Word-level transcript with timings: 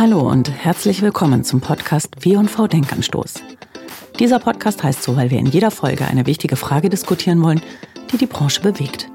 Hallo 0.00 0.20
und 0.20 0.50
herzlich 0.50 1.02
willkommen 1.02 1.44
zum 1.44 1.60
Podcast 1.60 2.24
W&V 2.24 2.68
Denkanstoß. 2.68 3.34
Dieser 4.18 4.38
Podcast 4.38 4.82
heißt 4.82 5.02
so, 5.02 5.14
weil 5.14 5.30
wir 5.30 5.38
in 5.38 5.44
jeder 5.44 5.70
Folge 5.70 6.06
eine 6.06 6.24
wichtige 6.24 6.56
Frage 6.56 6.88
diskutieren 6.88 7.42
wollen, 7.42 7.60
die 8.10 8.16
die 8.16 8.24
Branche 8.24 8.62
bewegt. 8.62 9.10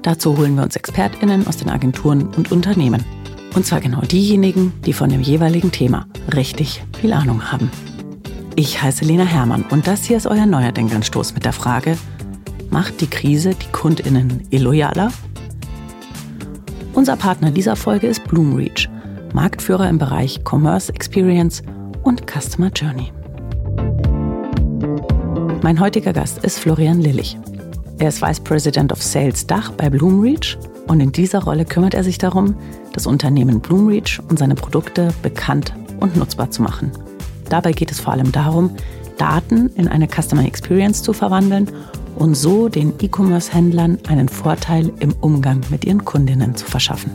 Dazu 0.00 0.34
holen 0.38 0.54
wir 0.54 0.62
uns 0.62 0.74
ExpertInnen 0.74 1.46
aus 1.46 1.58
den 1.58 1.68
Agenturen 1.68 2.28
und 2.34 2.50
Unternehmen. 2.50 3.04
Und 3.54 3.66
zwar 3.66 3.82
genau 3.82 4.00
diejenigen, 4.00 4.72
die 4.86 4.94
von 4.94 5.10
dem 5.10 5.20
jeweiligen 5.20 5.70
Thema 5.70 6.06
richtig 6.34 6.82
viel 6.98 7.12
Ahnung 7.12 7.52
haben. 7.52 7.70
Ich 8.54 8.80
heiße 8.80 9.04
Lena 9.04 9.24
Hermann 9.24 9.66
und 9.68 9.86
das 9.86 10.04
hier 10.04 10.16
ist 10.16 10.26
euer 10.26 10.46
neuer 10.46 10.72
Denkanstoß 10.72 11.34
mit 11.34 11.44
der 11.44 11.52
Frage, 11.52 11.98
macht 12.70 13.02
die 13.02 13.10
Krise 13.10 13.50
die 13.50 13.70
KundInnen 13.70 14.46
illoyaler? 14.48 15.12
Unser 16.94 17.16
Partner 17.16 17.50
dieser 17.50 17.76
Folge 17.76 18.06
ist 18.06 18.24
Bloomreach, 18.24 18.88
Marktführer 19.36 19.86
im 19.90 19.98
Bereich 19.98 20.40
Commerce 20.50 20.90
Experience 20.90 21.62
und 22.04 22.22
Customer 22.26 22.70
Journey. 22.74 23.12
Mein 25.62 25.78
heutiger 25.78 26.14
Gast 26.14 26.42
ist 26.42 26.58
Florian 26.58 27.02
Lillich. 27.02 27.36
Er 27.98 28.08
ist 28.08 28.22
Vice 28.22 28.40
President 28.40 28.92
of 28.92 29.02
Sales 29.02 29.46
Dach 29.46 29.72
bei 29.72 29.90
Bloomreach 29.90 30.56
und 30.86 31.00
in 31.00 31.12
dieser 31.12 31.44
Rolle 31.44 31.66
kümmert 31.66 31.92
er 31.92 32.02
sich 32.02 32.16
darum, 32.16 32.56
das 32.94 33.06
Unternehmen 33.06 33.60
Bloomreach 33.60 34.22
und 34.30 34.38
seine 34.38 34.54
Produkte 34.54 35.12
bekannt 35.20 35.74
und 36.00 36.16
nutzbar 36.16 36.50
zu 36.50 36.62
machen. 36.62 36.90
Dabei 37.50 37.72
geht 37.72 37.90
es 37.90 38.00
vor 38.00 38.14
allem 38.14 38.32
darum, 38.32 38.70
Daten 39.18 39.68
in 39.74 39.86
eine 39.86 40.08
Customer 40.08 40.46
Experience 40.46 41.02
zu 41.02 41.12
verwandeln 41.12 41.70
und 42.14 42.36
so 42.36 42.70
den 42.70 42.94
E-Commerce-Händlern 42.98 43.98
einen 44.08 44.30
Vorteil 44.30 44.94
im 45.00 45.12
Umgang 45.20 45.60
mit 45.68 45.84
ihren 45.84 46.06
Kundinnen 46.06 46.56
zu 46.56 46.64
verschaffen. 46.64 47.10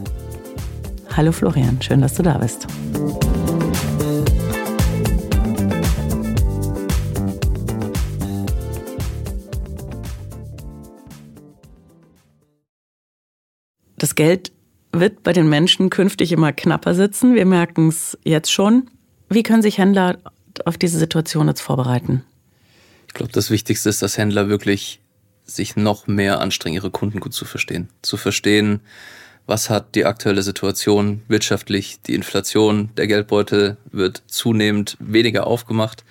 Hallo 1.13 1.33
Florian, 1.33 1.81
schön, 1.81 1.99
dass 1.99 2.13
du 2.13 2.23
da 2.23 2.37
bist. 2.37 2.67
Das 13.97 14.15
Geld 14.15 14.53
wird 14.93 15.23
bei 15.23 15.33
den 15.33 15.49
Menschen 15.49 15.89
künftig 15.89 16.31
immer 16.31 16.53
knapper 16.53 16.95
sitzen. 16.95 17.35
Wir 17.35 17.45
merken 17.45 17.89
es 17.89 18.17
jetzt 18.23 18.51
schon. 18.51 18.89
Wie 19.27 19.43
können 19.43 19.61
sich 19.61 19.79
Händler 19.79 20.17
auf 20.63 20.77
diese 20.77 20.97
Situation 20.97 21.47
jetzt 21.49 21.61
vorbereiten? 21.61 22.23
Ich 23.07 23.13
glaube, 23.13 23.33
das 23.33 23.51
Wichtigste 23.51 23.89
ist, 23.89 24.01
dass 24.01 24.17
Händler 24.17 24.47
wirklich 24.47 25.01
sich 25.43 25.75
noch 25.75 26.07
mehr 26.07 26.39
anstrengen, 26.39 26.75
ihre 26.75 26.91
Kunden 26.91 27.19
gut 27.19 27.33
zu 27.33 27.43
verstehen. 27.43 27.89
Zu 28.01 28.15
verstehen, 28.15 28.79
was 29.47 29.69
hat 29.69 29.95
die 29.95 30.05
aktuelle 30.05 30.43
Situation 30.43 31.21
wirtschaftlich, 31.27 32.01
die 32.01 32.15
Inflation, 32.15 32.89
der 32.95 33.07
Geldbeutel 33.07 33.77
wird 33.91 34.23
zunehmend 34.27 34.97
weniger 34.99 35.47
aufgemacht. 35.47 36.03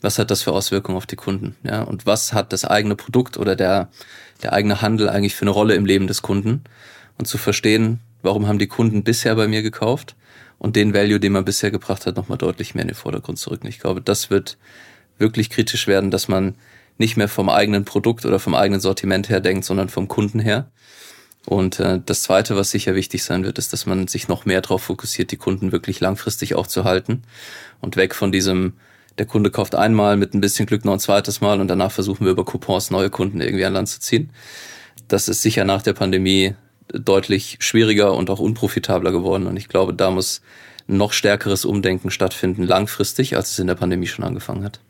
Was 0.00 0.18
hat 0.18 0.30
das 0.30 0.42
für 0.42 0.52
Auswirkungen 0.52 0.98
auf 0.98 1.06
die 1.06 1.16
Kunden? 1.16 1.56
Ja, 1.62 1.82
und 1.82 2.04
was 2.04 2.32
hat 2.32 2.52
das 2.52 2.64
eigene 2.64 2.96
Produkt 2.96 3.38
oder 3.38 3.56
der, 3.56 3.88
der 4.42 4.52
eigene 4.52 4.82
Handel 4.82 5.08
eigentlich 5.08 5.34
für 5.34 5.42
eine 5.42 5.50
Rolle 5.50 5.74
im 5.74 5.86
Leben 5.86 6.06
des 6.06 6.22
Kunden? 6.22 6.64
Und 7.16 7.26
zu 7.26 7.38
verstehen, 7.38 8.00
warum 8.22 8.48
haben 8.48 8.58
die 8.58 8.66
Kunden 8.66 9.04
bisher 9.04 9.36
bei 9.36 9.46
mir 9.46 9.62
gekauft 9.62 10.16
und 10.58 10.76
den 10.76 10.94
Value, 10.94 11.20
den 11.20 11.32
man 11.32 11.44
bisher 11.44 11.70
gebracht 11.70 12.06
hat, 12.06 12.16
nochmal 12.16 12.38
deutlich 12.38 12.74
mehr 12.74 12.82
in 12.82 12.88
den 12.88 12.96
Vordergrund 12.96 13.38
zurück. 13.38 13.60
Und 13.62 13.68
ich 13.68 13.78
glaube, 13.78 14.00
das 14.00 14.30
wird 14.30 14.58
wirklich 15.18 15.50
kritisch 15.50 15.86
werden, 15.86 16.10
dass 16.10 16.28
man 16.28 16.56
nicht 16.98 17.16
mehr 17.16 17.28
vom 17.28 17.48
eigenen 17.48 17.84
Produkt 17.84 18.24
oder 18.24 18.38
vom 18.38 18.54
eigenen 18.54 18.80
Sortiment 18.80 19.28
her 19.28 19.40
denkt, 19.40 19.64
sondern 19.64 19.88
vom 19.88 20.08
Kunden 20.08 20.40
her. 20.40 20.70
Und 21.46 21.78
äh, 21.78 22.00
das 22.04 22.22
Zweite, 22.22 22.56
was 22.56 22.70
sicher 22.70 22.94
wichtig 22.94 23.22
sein 23.22 23.44
wird, 23.44 23.58
ist, 23.58 23.72
dass 23.72 23.86
man 23.86 24.08
sich 24.08 24.28
noch 24.28 24.46
mehr 24.46 24.60
darauf 24.60 24.82
fokussiert, 24.82 25.30
die 25.30 25.36
Kunden 25.36 25.72
wirklich 25.72 26.00
langfristig 26.00 26.54
auch 26.54 26.66
zu 26.66 26.84
halten 26.84 27.22
und 27.80 27.96
weg 27.96 28.14
von 28.14 28.32
diesem, 28.32 28.74
der 29.18 29.26
Kunde 29.26 29.50
kauft 29.50 29.74
einmal 29.74 30.16
mit 30.16 30.34
ein 30.34 30.40
bisschen 30.40 30.66
Glück 30.66 30.84
noch 30.84 30.94
ein 30.94 31.00
zweites 31.00 31.40
Mal 31.40 31.60
und 31.60 31.68
danach 31.68 31.92
versuchen 31.92 32.24
wir 32.24 32.32
über 32.32 32.44
Coupons 32.44 32.90
neue 32.90 33.10
Kunden 33.10 33.40
irgendwie 33.40 33.64
an 33.64 33.74
Land 33.74 33.88
zu 33.88 34.00
ziehen. 34.00 34.30
Das 35.08 35.28
ist 35.28 35.42
sicher 35.42 35.64
nach 35.64 35.82
der 35.82 35.92
Pandemie 35.92 36.54
deutlich 36.88 37.56
schwieriger 37.60 38.14
und 38.14 38.30
auch 38.30 38.40
unprofitabler 38.40 39.12
geworden. 39.12 39.46
Und 39.46 39.56
ich 39.56 39.68
glaube, 39.68 39.92
da 39.94 40.10
muss 40.10 40.40
noch 40.86 41.12
stärkeres 41.12 41.64
Umdenken 41.64 42.10
stattfinden, 42.10 42.62
langfristig, 42.62 43.36
als 43.36 43.50
es 43.50 43.58
in 43.58 43.66
der 43.66 43.74
Pandemie 43.74 44.06
schon 44.06 44.24
angefangen 44.24 44.64
hat. 44.64 44.80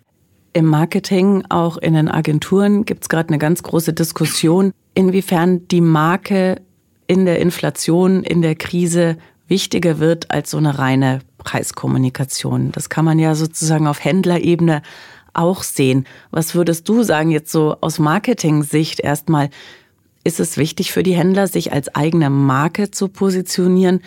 Im 0.52 0.66
Marketing, 0.66 1.44
auch 1.48 1.76
in 1.78 1.94
den 1.94 2.08
Agenturen, 2.08 2.84
gibt 2.84 3.04
es 3.04 3.08
gerade 3.08 3.28
eine 3.28 3.38
ganz 3.38 3.62
große 3.62 3.92
Diskussion, 3.92 4.72
inwiefern 4.94 5.66
die 5.68 5.80
Marke 5.80 6.60
in 7.06 7.26
der 7.26 7.40
Inflation, 7.40 8.22
in 8.22 8.42
der 8.42 8.54
Krise 8.54 9.16
wichtiger 9.48 9.98
wird 9.98 10.30
als 10.30 10.50
so 10.50 10.58
eine 10.58 10.78
reine 10.78 11.20
Preiskommunikation. 11.38 12.72
Das 12.72 12.88
kann 12.88 13.04
man 13.04 13.18
ja 13.18 13.34
sozusagen 13.34 13.86
auf 13.86 14.02
Händlerebene 14.02 14.82
auch 15.34 15.62
sehen. 15.62 16.06
Was 16.30 16.54
würdest 16.54 16.88
du 16.88 17.02
sagen 17.02 17.30
jetzt 17.30 17.52
so 17.52 17.76
aus 17.80 17.98
Marketing-Sicht 17.98 19.00
erstmal? 19.00 19.50
Ist 20.22 20.40
es 20.40 20.56
wichtig 20.56 20.92
für 20.92 21.02
die 21.02 21.14
Händler, 21.14 21.48
sich 21.48 21.72
als 21.72 21.94
eigene 21.94 22.30
Marke 22.30 22.90
zu 22.90 23.08
positionieren? 23.08 24.00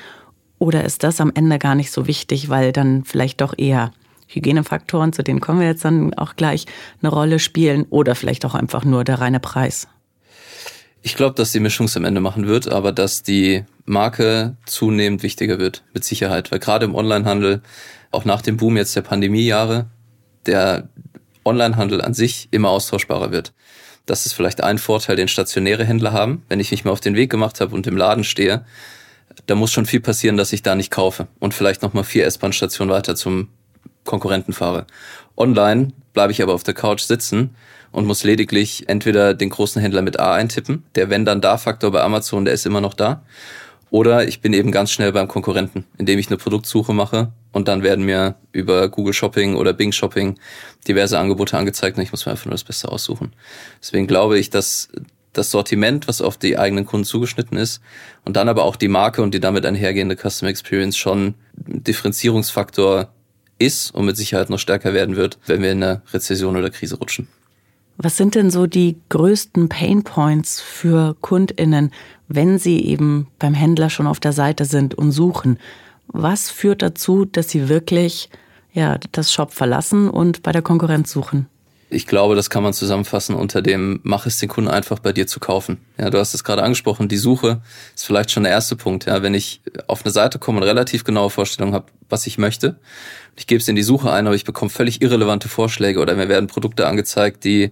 Oder 0.57 0.83
ist 0.83 1.03
das 1.03 1.21
am 1.21 1.31
Ende 1.35 1.59
gar 1.59 1.75
nicht 1.75 1.91
so 1.91 2.07
wichtig, 2.07 2.49
weil 2.49 2.71
dann 2.71 3.03
vielleicht 3.03 3.41
doch 3.41 3.53
eher 3.55 3.91
Hygienefaktoren, 4.27 5.13
zu 5.13 5.23
denen 5.23 5.39
kommen 5.39 5.59
wir 5.59 5.67
jetzt 5.67 5.85
dann 5.85 6.13
auch 6.15 6.35
gleich, 6.35 6.65
eine 7.01 7.11
Rolle 7.11 7.39
spielen 7.39 7.85
oder 7.89 8.15
vielleicht 8.15 8.45
auch 8.45 8.55
einfach 8.55 8.83
nur 8.83 9.03
der 9.03 9.21
reine 9.21 9.39
Preis? 9.39 9.87
Ich 11.01 11.15
glaube, 11.15 11.35
dass 11.35 11.51
die 11.51 11.59
Mischung 11.59 11.85
es 11.85 11.95
am 11.95 12.05
Ende 12.05 12.21
machen 12.21 12.47
wird, 12.47 12.67
aber 12.67 12.91
dass 12.91 13.23
die 13.23 13.63
Marke 13.85 14.57
zunehmend 14.65 15.23
wichtiger 15.23 15.59
wird, 15.59 15.83
mit 15.93 16.03
Sicherheit. 16.03 16.51
Weil 16.51 16.59
gerade 16.59 16.85
im 16.85 16.95
Onlinehandel, 16.95 17.61
auch 18.11 18.25
nach 18.25 18.41
dem 18.41 18.57
Boom 18.57 18.77
jetzt 18.77 18.95
der 18.95 19.01
Pandemiejahre, 19.01 19.87
der 20.45 20.89
Onlinehandel 21.45 22.01
an 22.01 22.13
sich 22.13 22.49
immer 22.51 22.69
austauschbarer 22.69 23.31
wird. 23.31 23.53
Das 24.05 24.25
ist 24.25 24.33
vielleicht 24.33 24.61
ein 24.63 24.77
Vorteil, 24.77 25.15
den 25.15 25.27
stationäre 25.27 25.85
Händler 25.85 26.13
haben. 26.13 26.43
Wenn 26.49 26.59
ich 26.59 26.71
mich 26.71 26.85
mal 26.85 26.91
auf 26.91 26.99
den 26.99 27.15
Weg 27.15 27.29
gemacht 27.29 27.61
habe 27.61 27.75
und 27.75 27.87
im 27.87 27.97
Laden 27.97 28.23
stehe, 28.23 28.65
da 29.45 29.55
muss 29.55 29.71
schon 29.71 29.85
viel 29.85 29.99
passieren, 29.99 30.37
dass 30.37 30.53
ich 30.53 30.63
da 30.63 30.75
nicht 30.75 30.91
kaufe 30.91 31.27
und 31.39 31.53
vielleicht 31.53 31.83
nochmal 31.83 32.03
vier 32.03 32.25
S-Bahn-Stationen 32.25 32.91
weiter 32.91 33.15
zum 33.15 33.49
Konkurrenten 34.03 34.53
fahre. 34.53 34.87
Online 35.35 35.89
bleibe 36.13 36.31
ich 36.31 36.41
aber 36.41 36.53
auf 36.53 36.63
der 36.63 36.73
Couch 36.73 37.01
sitzen 37.01 37.55
und 37.97 38.05
muss 38.05 38.23
lediglich 38.23 38.87
entweder 38.87 39.33
den 39.33 39.49
großen 39.49 39.81
Händler 39.81 40.03
mit 40.03 40.19
A 40.19 40.35
eintippen, 40.35 40.83
der 40.93 41.09
wenn 41.09 41.25
dann 41.25 41.41
da 41.41 41.57
Faktor 41.57 41.91
bei 41.91 42.03
Amazon, 42.03 42.45
der 42.45 42.53
ist 42.53 42.67
immer 42.67 42.79
noch 42.79 42.93
da, 42.93 43.23
oder 43.89 44.27
ich 44.27 44.39
bin 44.39 44.53
eben 44.53 44.71
ganz 44.71 44.91
schnell 44.91 45.11
beim 45.11 45.27
Konkurrenten, 45.27 45.83
indem 45.97 46.19
ich 46.19 46.27
eine 46.27 46.37
Produktsuche 46.37 46.93
mache 46.93 47.31
und 47.53 47.67
dann 47.67 47.81
werden 47.81 48.05
mir 48.05 48.35
über 48.51 48.87
Google 48.89 49.13
Shopping 49.13 49.55
oder 49.55 49.73
Bing 49.73 49.91
Shopping 49.91 50.37
diverse 50.87 51.17
Angebote 51.17 51.57
angezeigt 51.57 51.97
und 51.97 52.03
ich 52.03 52.11
muss 52.11 52.27
mir 52.27 52.33
einfach 52.33 52.45
nur 52.45 52.51
das 52.51 52.65
Beste 52.65 52.87
aussuchen. 52.91 53.33
Deswegen 53.81 54.05
glaube 54.05 54.37
ich, 54.37 54.51
dass 54.51 54.89
das 55.33 55.49
Sortiment, 55.49 56.07
was 56.07 56.21
auf 56.21 56.37
die 56.37 56.59
eigenen 56.59 56.85
Kunden 56.85 57.05
zugeschnitten 57.05 57.57
ist 57.57 57.81
und 58.25 58.35
dann 58.35 58.47
aber 58.47 58.65
auch 58.65 58.75
die 58.75 58.89
Marke 58.89 59.23
und 59.23 59.33
die 59.33 59.39
damit 59.39 59.65
einhergehende 59.65 60.15
Customer 60.15 60.51
Experience 60.51 60.97
schon 60.97 61.33
Differenzierungsfaktor 61.55 63.11
ist 63.57 63.89
und 63.89 64.05
mit 64.05 64.17
Sicherheit 64.17 64.51
noch 64.51 64.59
stärker 64.59 64.93
werden 64.93 65.15
wird, 65.15 65.39
wenn 65.47 65.63
wir 65.63 65.71
in 65.71 65.81
eine 65.81 66.03
Rezession 66.13 66.55
oder 66.55 66.69
Krise 66.69 66.97
rutschen. 66.97 67.27
Was 67.97 68.15
sind 68.15 68.35
denn 68.35 68.51
so 68.51 68.67
die 68.67 68.97
größten 69.09 69.69
Pain 69.69 70.03
Points 70.03 70.61
für 70.61 71.15
KundInnen, 71.21 71.91
wenn 72.27 72.59
sie 72.59 72.85
eben 72.85 73.27
beim 73.39 73.55
Händler 73.55 73.89
schon 73.89 74.05
auf 74.05 74.19
der 74.19 74.33
Seite 74.33 74.65
sind 74.65 74.93
und 74.93 75.11
suchen? 75.11 75.57
Was 76.07 76.49
führt 76.51 76.83
dazu, 76.83 77.25
dass 77.25 77.49
sie 77.49 77.69
wirklich 77.69 78.29
ja, 78.71 78.99
das 79.11 79.33
Shop 79.33 79.51
verlassen 79.51 80.09
und 80.09 80.43
bei 80.43 80.51
der 80.51 80.61
Konkurrenz 80.61 81.11
suchen? 81.11 81.47
Ich 81.89 82.05
glaube, 82.05 82.35
das 82.35 82.49
kann 82.49 82.63
man 82.63 82.73
zusammenfassen 82.73 83.33
unter 83.33 83.61
dem, 83.61 84.01
mach 84.03 84.25
es 84.25 84.37
den 84.39 84.49
Kunden 84.49 84.69
einfach 84.69 84.99
bei 84.99 85.13
dir 85.13 85.25
zu 85.25 85.39
kaufen. 85.39 85.77
Ja, 85.97 86.09
du 86.09 86.17
hast 86.19 86.33
es 86.33 86.43
gerade 86.43 86.61
angesprochen, 86.61 87.07
die 87.07 87.17
Suche 87.17 87.61
ist 87.95 88.05
vielleicht 88.05 88.31
schon 88.31 88.43
der 88.43 88.51
erste 88.51 88.75
Punkt. 88.75 89.05
Ja, 89.05 89.23
wenn 89.23 89.33
ich 89.33 89.61
auf 89.87 90.03
eine 90.03 90.11
Seite 90.11 90.37
komme 90.37 90.57
und 90.57 90.63
relativ 90.63 91.05
genaue 91.05 91.29
Vorstellungen 91.29 91.73
habe, 91.73 91.85
was 92.09 92.27
ich 92.27 92.37
möchte, 92.37 92.77
ich 93.37 93.47
gebe 93.47 93.61
es 93.61 93.67
in 93.69 93.77
die 93.77 93.83
Suche 93.83 94.11
ein, 94.11 94.27
aber 94.27 94.35
ich 94.35 94.43
bekomme 94.43 94.69
völlig 94.69 95.01
irrelevante 95.01 95.47
Vorschläge 95.47 95.99
oder 95.99 96.15
mir 96.15 96.27
werden 96.27 96.47
Produkte 96.47 96.87
angezeigt, 96.87 97.45
die 97.45 97.71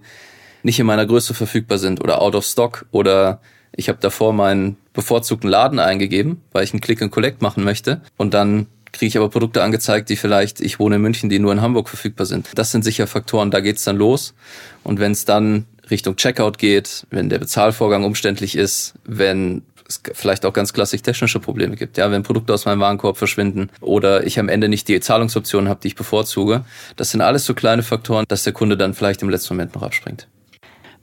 nicht 0.62 0.78
in 0.78 0.86
meiner 0.86 1.04
Größe 1.04 1.34
verfügbar 1.34 1.78
sind 1.78 2.02
oder 2.02 2.22
out 2.22 2.34
of 2.34 2.44
stock 2.44 2.86
oder 2.92 3.40
ich 3.72 3.90
habe 3.90 3.98
davor 4.00 4.32
meinen 4.32 4.78
bevorzugten 4.94 5.50
Laden 5.50 5.78
eingegeben, 5.78 6.40
weil 6.52 6.64
ich 6.64 6.72
einen 6.72 6.80
Click 6.80 7.02
and 7.02 7.12
Collect 7.12 7.42
machen 7.42 7.64
möchte 7.64 8.00
und 8.16 8.32
dann 8.32 8.66
kriege 8.96 9.08
ich 9.08 9.16
aber 9.16 9.28
Produkte 9.28 9.62
angezeigt, 9.62 10.08
die 10.08 10.16
vielleicht, 10.16 10.60
ich 10.60 10.78
wohne 10.78 10.96
in 10.96 11.02
München, 11.02 11.28
die 11.28 11.38
nur 11.38 11.52
in 11.52 11.60
Hamburg 11.60 11.88
verfügbar 11.88 12.26
sind. 12.26 12.48
Das 12.54 12.70
sind 12.70 12.82
sicher 12.82 13.06
Faktoren, 13.06 13.50
da 13.50 13.60
geht's 13.60 13.84
dann 13.84 13.96
los. 13.96 14.34
Und 14.82 14.98
wenn 14.98 15.12
es 15.12 15.24
dann 15.24 15.66
Richtung 15.90 16.16
Checkout 16.16 16.58
geht, 16.58 17.06
wenn 17.10 17.28
der 17.28 17.38
Bezahlvorgang 17.38 18.04
umständlich 18.04 18.56
ist, 18.56 18.94
wenn 19.04 19.62
es 19.88 20.00
vielleicht 20.14 20.44
auch 20.44 20.52
ganz 20.52 20.72
klassisch 20.72 21.02
technische 21.02 21.38
Probleme 21.38 21.76
gibt. 21.76 21.96
Ja, 21.96 22.10
wenn 22.10 22.22
Produkte 22.22 22.52
aus 22.52 22.64
meinem 22.64 22.80
Warenkorb 22.80 23.16
verschwinden 23.16 23.70
oder 23.80 24.26
ich 24.26 24.38
am 24.38 24.48
Ende 24.48 24.68
nicht 24.68 24.88
die 24.88 24.98
Zahlungsoptionen 25.00 25.68
habe, 25.68 25.80
die 25.80 25.88
ich 25.88 25.94
bevorzuge. 25.94 26.64
Das 26.96 27.10
sind 27.10 27.20
alles 27.20 27.44
so 27.44 27.54
kleine 27.54 27.82
Faktoren, 27.82 28.24
dass 28.28 28.42
der 28.42 28.52
Kunde 28.52 28.76
dann 28.76 28.94
vielleicht 28.94 29.22
im 29.22 29.30
letzten 29.30 29.54
Moment 29.54 29.74
noch 29.74 29.82
abspringt. 29.82 30.26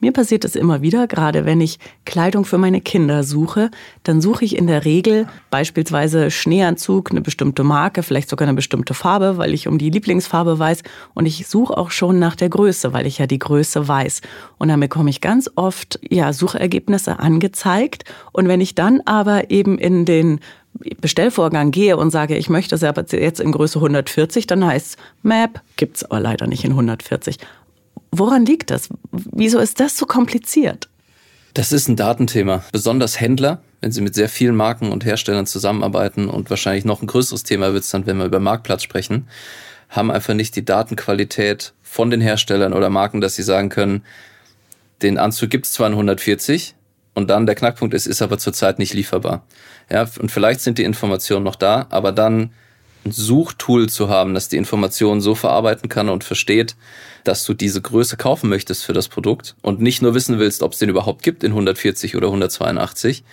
Mir 0.04 0.12
passiert 0.12 0.44
es 0.44 0.58
immer 0.58 0.82
wieder, 0.82 1.08
gerade 1.08 1.46
wenn 1.46 1.62
ich 1.62 1.80
Kleidung 2.04 2.44
für 2.44 2.58
meine 2.58 2.82
Kinder 2.82 3.24
suche, 3.24 3.72
dann 4.04 4.20
suche 4.20 4.44
ich 4.44 4.58
in 4.58 4.68
der 4.68 4.84
Regel 4.84 5.28
beispielsweise 5.50 6.30
Schneeanzug, 6.30 7.12
eine 7.12 7.22
bestimmte 7.22 7.64
Marke, 7.64 8.04
vielleicht 8.04 8.30
sogar 8.30 8.46
eine 8.46 8.54
bestimmte 8.54 8.94
Farbe, 8.94 9.38
weil 9.38 9.54
ich 9.54 9.66
um 9.66 9.78
die 9.78 9.90
Lieblingsfarbe 9.90 10.60
weiß. 10.60 10.84
Und 11.14 11.26
ich 11.26 11.48
suche 11.48 11.78
auch 11.78 11.90
schon 11.90 12.20
nach 12.20 12.36
der 12.36 12.50
Größe, 12.50 12.92
weil 12.92 13.08
ich 13.08 13.18
ja 13.18 13.28
die 13.28 13.40
Größe 13.40 13.88
weiß. 13.88 14.20
Und 14.58 14.68
dann 14.68 14.82
bekomme 14.82 15.10
ich 15.10 15.22
ganz 15.22 15.50
oft 15.56 16.02
ja, 16.10 16.34
Suchergebnisse 16.34 17.20
angezeigt. 17.20 18.04
Und 18.34 18.50
wenn 18.50 18.60
ich 18.60 18.76
dann 18.76 19.00
aber 19.06 19.52
eben 19.52 19.78
in 19.78 20.04
den 20.04 20.42
Bestellvorgang 21.00 21.72
gehe 21.72 21.96
und 21.96 22.10
sage, 22.10 22.36
ich 22.36 22.50
möchte 22.50 22.76
es 22.76 22.84
aber 22.84 23.06
jetzt 23.10 23.40
in 23.40 23.54
Größe 23.54 23.80
140, 23.80 24.48
dann 24.48 24.66
heißt 24.66 24.98
Map, 25.22 25.62
gibt 25.78 25.96
es 25.96 26.04
aber 26.04 26.20
leider 26.20 26.46
nicht 26.48 26.66
in 26.66 26.72
140. 26.72 27.38
Woran 28.12 28.46
liegt 28.46 28.70
das? 28.70 28.90
Wieso 29.12 29.60
ist 29.60 29.80
das 29.80 29.98
so 29.98 30.06
kompliziert? 30.06 30.90
Das 31.54 31.72
ist 31.72 31.88
ein 31.88 31.96
Datenthema. 31.96 32.64
Besonders 32.72 33.20
Händler, 33.20 33.62
wenn 33.82 33.92
sie 33.92 34.02
mit 34.02 34.16
sehr 34.16 34.30
vielen 34.30 34.56
Marken 34.56 34.92
und 34.92 35.06
Herstellern 35.06 35.46
zusammenarbeiten 35.46 36.28
und 36.30 36.50
wahrscheinlich 36.50 36.86
noch 36.86 37.02
ein 37.02 37.08
größeres 37.08 37.44
Thema 37.44 37.74
wird 37.74 37.84
es 37.84 37.92
dann, 37.92 38.06
wenn 38.06 38.18
wir 38.18 38.26
über 38.26 38.40
Marktplatz 38.40 38.84
sprechen, 38.84 39.28
haben 39.90 40.10
einfach 40.10 40.34
nicht 40.34 40.56
die 40.56 40.66
Datenqualität 40.66 41.74
von 41.82 42.10
den 42.10 42.22
Herstellern 42.22 42.74
oder 42.74 42.90
Marken, 42.90 43.22
dass 43.22 43.36
sie 43.36 43.44
sagen 43.44 43.70
können, 43.70 44.04
den 45.04 45.20
Anzug 45.20 45.50
gibt 45.50 45.66
es 45.66 45.74
zwar 45.74 45.88
in 45.88 45.94
140 45.94 46.76
und 47.14 47.30
dann 47.30 47.46
der 47.46 47.56
Knackpunkt 47.56 47.94
ist, 47.94 48.08
ist 48.08 48.22
aber 48.22 48.40
zurzeit 48.40 48.80
nicht 48.80 48.94
lieferbar. 48.94 49.46
Ja, 49.92 50.08
und 50.20 50.32
vielleicht 50.32 50.62
sind 50.62 50.78
die 50.78 50.84
Informationen 50.84 51.44
noch 51.44 51.56
da, 51.56 51.86
aber 51.90 52.12
dann 52.12 52.52
ein 53.06 53.12
Suchtool 53.12 53.90
zu 53.90 54.10
haben, 54.10 54.34
das 54.34 54.50
die 54.50 54.58
Informationen 54.58 55.22
so 55.22 55.36
verarbeiten 55.36 55.90
kann 55.90 56.10
und 56.10 56.24
versteht, 56.24 56.76
dass 57.24 57.44
du 57.46 57.54
diese 57.54 57.82
Größe 57.82 58.18
kaufen 58.18 58.50
möchtest 58.50 58.84
für 58.84 58.94
das 58.94 59.08
Produkt 59.08 59.56
und 59.62 59.82
nicht 59.82 60.02
nur 60.02 60.14
wissen 60.14 60.40
willst, 60.40 60.64
ob 60.64 60.74
es 60.74 60.80
den 60.80 60.90
überhaupt 60.90 61.24
gibt 61.24 61.44
in 61.44 61.52
140 61.52 62.16
oder 62.16 62.28
182, 62.28 63.24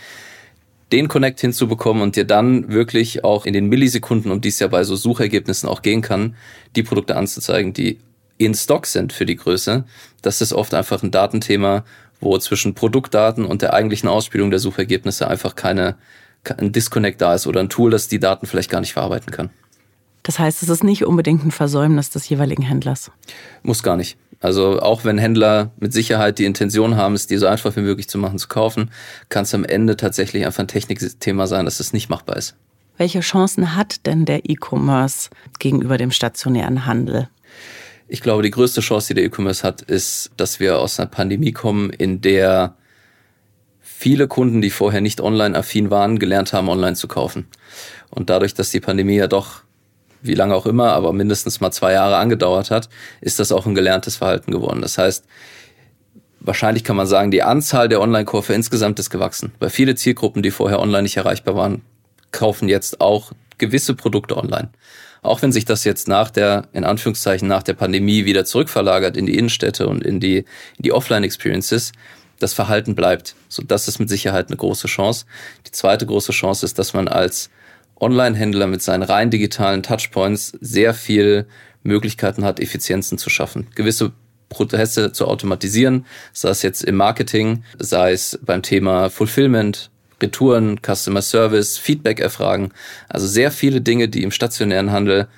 den 0.92 1.08
Connect 1.08 1.40
hinzubekommen 1.40 2.02
und 2.02 2.16
dir 2.16 2.24
dann 2.24 2.72
wirklich 2.72 3.24
auch 3.24 3.46
in 3.46 3.52
den 3.52 3.66
Millisekunden, 3.66 4.32
um 4.32 4.40
die 4.40 4.48
es 4.48 4.58
ja 4.58 4.66
bei 4.66 4.82
so 4.84 4.96
Suchergebnissen 4.96 5.68
auch 5.68 5.82
gehen 5.82 6.02
kann, 6.02 6.34
die 6.74 6.82
Produkte 6.82 7.16
anzuzeigen, 7.16 7.72
die 7.72 7.98
in 8.38 8.54
Stock 8.54 8.86
sind 8.86 9.12
für 9.12 9.26
die 9.26 9.36
Größe. 9.36 9.84
Das 10.22 10.40
ist 10.40 10.52
oft 10.52 10.74
einfach 10.74 11.02
ein 11.02 11.10
Datenthema, 11.10 11.84
wo 12.20 12.36
zwischen 12.38 12.74
Produktdaten 12.74 13.44
und 13.44 13.62
der 13.62 13.72
eigentlichen 13.74 14.08
Ausspielung 14.08 14.50
der 14.50 14.60
Suchergebnisse 14.60 15.28
einfach 15.28 15.54
keine, 15.54 15.96
ein 16.56 16.72
Disconnect 16.72 17.20
da 17.20 17.34
ist 17.34 17.46
oder 17.46 17.60
ein 17.60 17.68
Tool, 17.68 17.90
das 17.90 18.08
die 18.08 18.18
Daten 18.18 18.46
vielleicht 18.46 18.70
gar 18.70 18.80
nicht 18.80 18.92
verarbeiten 18.92 19.32
kann. 19.32 19.50
Das 20.22 20.38
heißt, 20.38 20.62
es 20.62 20.68
ist 20.68 20.84
nicht 20.84 21.04
unbedingt 21.04 21.44
ein 21.44 21.50
Versäumnis 21.50 22.10
des 22.10 22.28
jeweiligen 22.28 22.62
Händlers. 22.62 23.10
Muss 23.62 23.82
gar 23.82 23.96
nicht. 23.96 24.16
Also 24.40 24.80
auch 24.80 25.04
wenn 25.04 25.18
Händler 25.18 25.70
mit 25.78 25.92
Sicherheit 25.92 26.38
die 26.38 26.46
Intention 26.46 26.96
haben, 26.96 27.14
es 27.14 27.26
dir 27.26 27.38
so 27.38 27.46
einfach 27.46 27.76
wie 27.76 27.80
möglich 27.80 28.08
zu 28.08 28.16
machen, 28.16 28.38
zu 28.38 28.48
kaufen, 28.48 28.90
kann 29.28 29.42
es 29.42 29.54
am 29.54 29.64
Ende 29.64 29.96
tatsächlich 29.96 30.46
einfach 30.46 30.60
ein 30.60 30.68
Technikthema 30.68 31.46
sein, 31.46 31.66
dass 31.66 31.80
es 31.80 31.92
nicht 31.92 32.08
machbar 32.08 32.36
ist. 32.36 32.56
Welche 32.96 33.20
Chancen 33.20 33.76
hat 33.76 34.06
denn 34.06 34.24
der 34.24 34.48
E-Commerce 34.48 35.30
gegenüber 35.58 35.98
dem 35.98 36.10
stationären 36.10 36.86
Handel? 36.86 37.28
Ich 38.08 38.22
glaube, 38.22 38.42
die 38.42 38.50
größte 38.50 38.80
Chance, 38.80 39.08
die 39.08 39.14
der 39.14 39.24
E-Commerce 39.24 39.62
hat, 39.62 39.82
ist, 39.82 40.32
dass 40.36 40.58
wir 40.58 40.78
aus 40.78 40.98
einer 40.98 41.08
Pandemie 41.08 41.52
kommen, 41.52 41.90
in 41.90 42.20
der 42.20 42.74
viele 44.00 44.28
Kunden, 44.28 44.62
die 44.62 44.70
vorher 44.70 45.02
nicht 45.02 45.20
online 45.20 45.54
affin 45.54 45.90
waren, 45.90 46.18
gelernt 46.18 46.54
haben, 46.54 46.70
online 46.70 46.96
zu 46.96 47.06
kaufen. 47.06 47.46
Und 48.08 48.30
dadurch, 48.30 48.54
dass 48.54 48.70
die 48.70 48.80
Pandemie 48.80 49.16
ja 49.16 49.26
doch 49.26 49.60
wie 50.22 50.32
lange 50.32 50.54
auch 50.54 50.64
immer, 50.64 50.92
aber 50.92 51.12
mindestens 51.12 51.60
mal 51.60 51.70
zwei 51.70 51.92
Jahre 51.92 52.16
angedauert 52.16 52.70
hat, 52.70 52.88
ist 53.20 53.38
das 53.38 53.52
auch 53.52 53.66
ein 53.66 53.74
gelerntes 53.74 54.16
Verhalten 54.16 54.52
geworden. 54.52 54.80
Das 54.80 54.96
heißt, 54.96 55.26
wahrscheinlich 56.40 56.82
kann 56.82 56.96
man 56.96 57.06
sagen, 57.06 57.30
die 57.30 57.42
Anzahl 57.42 57.90
der 57.90 58.00
Online-Käufer 58.00 58.54
insgesamt 58.54 58.98
ist 58.98 59.10
gewachsen. 59.10 59.52
Weil 59.58 59.68
viele 59.68 59.94
Zielgruppen, 59.96 60.42
die 60.42 60.50
vorher 60.50 60.80
online 60.80 61.02
nicht 61.02 61.18
erreichbar 61.18 61.54
waren, 61.54 61.82
kaufen 62.32 62.70
jetzt 62.70 63.02
auch 63.02 63.32
gewisse 63.58 63.92
Produkte 63.94 64.38
online. 64.38 64.70
Auch 65.20 65.42
wenn 65.42 65.52
sich 65.52 65.66
das 65.66 65.84
jetzt 65.84 66.08
nach 66.08 66.30
der, 66.30 66.68
in 66.72 66.84
Anführungszeichen, 66.84 67.46
nach 67.46 67.62
der 67.62 67.74
Pandemie 67.74 68.24
wieder 68.24 68.46
zurückverlagert 68.46 69.18
in 69.18 69.26
die 69.26 69.36
Innenstädte 69.36 69.86
und 69.88 70.02
in 70.02 70.20
die, 70.20 70.38
in 70.38 70.82
die 70.82 70.92
Offline-Experiences, 70.92 71.92
das 72.40 72.52
Verhalten 72.52 72.96
bleibt. 72.96 73.36
So, 73.48 73.62
das 73.62 73.86
ist 73.86 74.00
mit 74.00 74.08
Sicherheit 74.08 74.48
eine 74.48 74.56
große 74.56 74.88
Chance. 74.88 75.26
Die 75.66 75.70
zweite 75.70 76.06
große 76.06 76.32
Chance 76.32 76.66
ist, 76.66 76.78
dass 76.78 76.92
man 76.92 77.06
als 77.06 77.50
Online-Händler 78.00 78.66
mit 78.66 78.82
seinen 78.82 79.02
rein 79.02 79.30
digitalen 79.30 79.82
Touchpoints 79.82 80.52
sehr 80.60 80.94
viel 80.94 81.46
Möglichkeiten 81.82 82.44
hat, 82.44 82.58
Effizienzen 82.58 83.18
zu 83.18 83.30
schaffen. 83.30 83.68
Gewisse 83.74 84.12
Prozesse 84.48 85.12
zu 85.12 85.28
automatisieren, 85.28 86.06
sei 86.32 86.50
es 86.50 86.62
jetzt 86.62 86.82
im 86.82 86.96
Marketing, 86.96 87.62
sei 87.78 88.12
es 88.12 88.38
beim 88.42 88.62
Thema 88.62 89.10
Fulfillment, 89.10 89.90
Retouren, 90.20 90.78
Customer 90.84 91.22
Service, 91.22 91.78
Feedback 91.78 92.20
erfragen. 92.20 92.72
Also 93.08 93.26
sehr 93.26 93.50
viele 93.50 93.80
Dinge, 93.80 94.08
die 94.08 94.22
im 94.22 94.30
stationären 94.30 94.90
Handel 94.90 95.28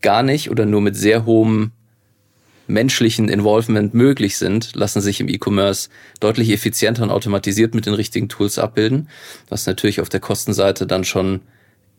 gar 0.00 0.22
nicht 0.22 0.50
oder 0.50 0.66
nur 0.66 0.80
mit 0.80 0.96
sehr 0.96 1.24
hohem 1.24 1.72
menschlichen 2.68 3.28
Involvement 3.28 3.94
möglich 3.94 4.38
sind, 4.38 4.74
lassen 4.76 5.00
sich 5.00 5.20
im 5.20 5.28
E-Commerce 5.28 5.88
deutlich 6.20 6.50
effizienter 6.50 7.02
und 7.02 7.10
automatisiert 7.10 7.74
mit 7.74 7.86
den 7.86 7.94
richtigen 7.94 8.28
Tools 8.28 8.58
abbilden, 8.58 9.08
was 9.48 9.66
natürlich 9.66 10.00
auf 10.00 10.08
der 10.08 10.20
Kostenseite 10.20 10.86
dann 10.86 11.04
schon 11.04 11.40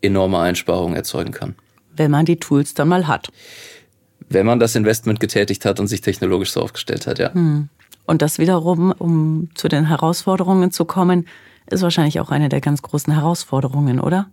enorme 0.00 0.38
Einsparungen 0.38 0.96
erzeugen 0.96 1.32
kann. 1.32 1.54
Wenn 1.94 2.10
man 2.10 2.24
die 2.24 2.36
Tools 2.36 2.74
dann 2.74 2.88
mal 2.88 3.06
hat. 3.06 3.28
Wenn 4.28 4.46
man 4.46 4.60
das 4.60 4.76
Investment 4.76 5.20
getätigt 5.20 5.64
hat 5.64 5.80
und 5.80 5.88
sich 5.88 6.00
technologisch 6.00 6.52
so 6.52 6.60
aufgestellt 6.62 7.06
hat, 7.06 7.18
ja. 7.18 7.34
Hm. 7.34 7.68
Und 8.06 8.22
das 8.22 8.38
wiederum, 8.38 8.92
um 8.92 9.50
zu 9.54 9.68
den 9.68 9.86
Herausforderungen 9.86 10.70
zu 10.70 10.84
kommen, 10.84 11.26
ist 11.66 11.82
wahrscheinlich 11.82 12.20
auch 12.20 12.30
eine 12.30 12.48
der 12.48 12.60
ganz 12.60 12.82
großen 12.82 13.12
Herausforderungen, 13.12 14.00
oder? 14.00 14.30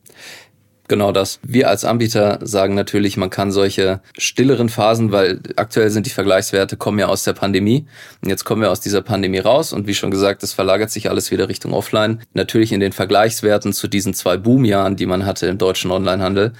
Genau 0.89 1.11
das. 1.11 1.39
Wir 1.43 1.69
als 1.69 1.83
Anbieter 1.83 2.39
sagen 2.41 2.73
natürlich, 2.73 3.17
man 3.17 3.29
kann 3.29 3.51
solche 3.51 3.99
stilleren 4.17 4.69
Phasen, 4.69 5.11
weil 5.11 5.41
aktuell 5.57 5.89
sind 5.89 6.05
die 6.05 6.11
Vergleichswerte, 6.11 6.77
kommen 6.77 6.97
ja 6.97 7.07
aus 7.07 7.25
der 7.25 7.33
Pandemie. 7.33 7.85
Und 8.21 8.29
jetzt 8.29 8.45
kommen 8.45 8.61
wir 8.61 8.71
aus 8.71 8.79
dieser 8.79 9.01
Pandemie 9.01 9.39
raus 9.39 9.73
und 9.73 9.85
wie 9.85 9.93
schon 9.93 10.11
gesagt, 10.11 10.43
es 10.43 10.53
verlagert 10.53 10.89
sich 10.89 11.09
alles 11.09 11.29
wieder 11.29 11.49
Richtung 11.49 11.73
Offline. 11.73 12.21
Natürlich 12.33 12.71
in 12.71 12.79
den 12.79 12.93
Vergleichswerten 12.93 13.73
zu 13.73 13.89
diesen 13.89 14.13
zwei 14.13 14.37
Boomjahren, 14.37 14.95
die 14.95 15.05
man 15.05 15.25
hatte 15.25 15.47
im 15.47 15.57
deutschen 15.57 15.91
Onlinehandel, 15.91 16.53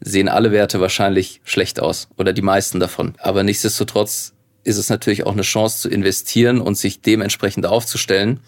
sehen 0.00 0.28
alle 0.28 0.52
Werte 0.52 0.80
wahrscheinlich 0.80 1.42
schlecht 1.44 1.78
aus 1.78 2.08
oder 2.16 2.32
die 2.32 2.42
meisten 2.42 2.80
davon. 2.80 3.14
Aber 3.18 3.42
nichtsdestotrotz 3.42 4.32
ist 4.64 4.78
es 4.78 4.88
natürlich 4.88 5.26
auch 5.26 5.32
eine 5.32 5.42
Chance 5.42 5.82
zu 5.82 5.88
investieren 5.90 6.62
und 6.62 6.78
sich 6.78 7.02
dementsprechend 7.02 7.66
aufzustellen 7.66 8.40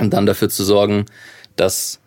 und 0.00 0.12
dann 0.12 0.26
dafür 0.26 0.48
zu 0.48 0.64
sorgen, 0.64 1.06
dass 1.54 2.00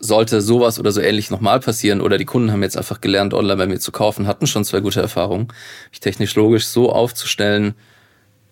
sollte 0.00 0.40
sowas 0.40 0.78
oder 0.78 0.92
so 0.92 1.00
ähnlich 1.00 1.30
nochmal 1.30 1.60
passieren 1.60 2.00
oder 2.00 2.18
die 2.18 2.24
Kunden 2.24 2.52
haben 2.52 2.62
jetzt 2.62 2.76
einfach 2.76 3.00
gelernt, 3.00 3.34
online 3.34 3.56
bei 3.56 3.66
mir 3.66 3.80
zu 3.80 3.92
kaufen, 3.92 4.26
hatten 4.26 4.46
schon 4.46 4.64
zwei 4.64 4.80
gute 4.80 5.00
Erfahrungen, 5.00 5.48
mich 5.90 6.00
technisch 6.00 6.34
logisch 6.36 6.66
so 6.66 6.92
aufzustellen, 6.92 7.74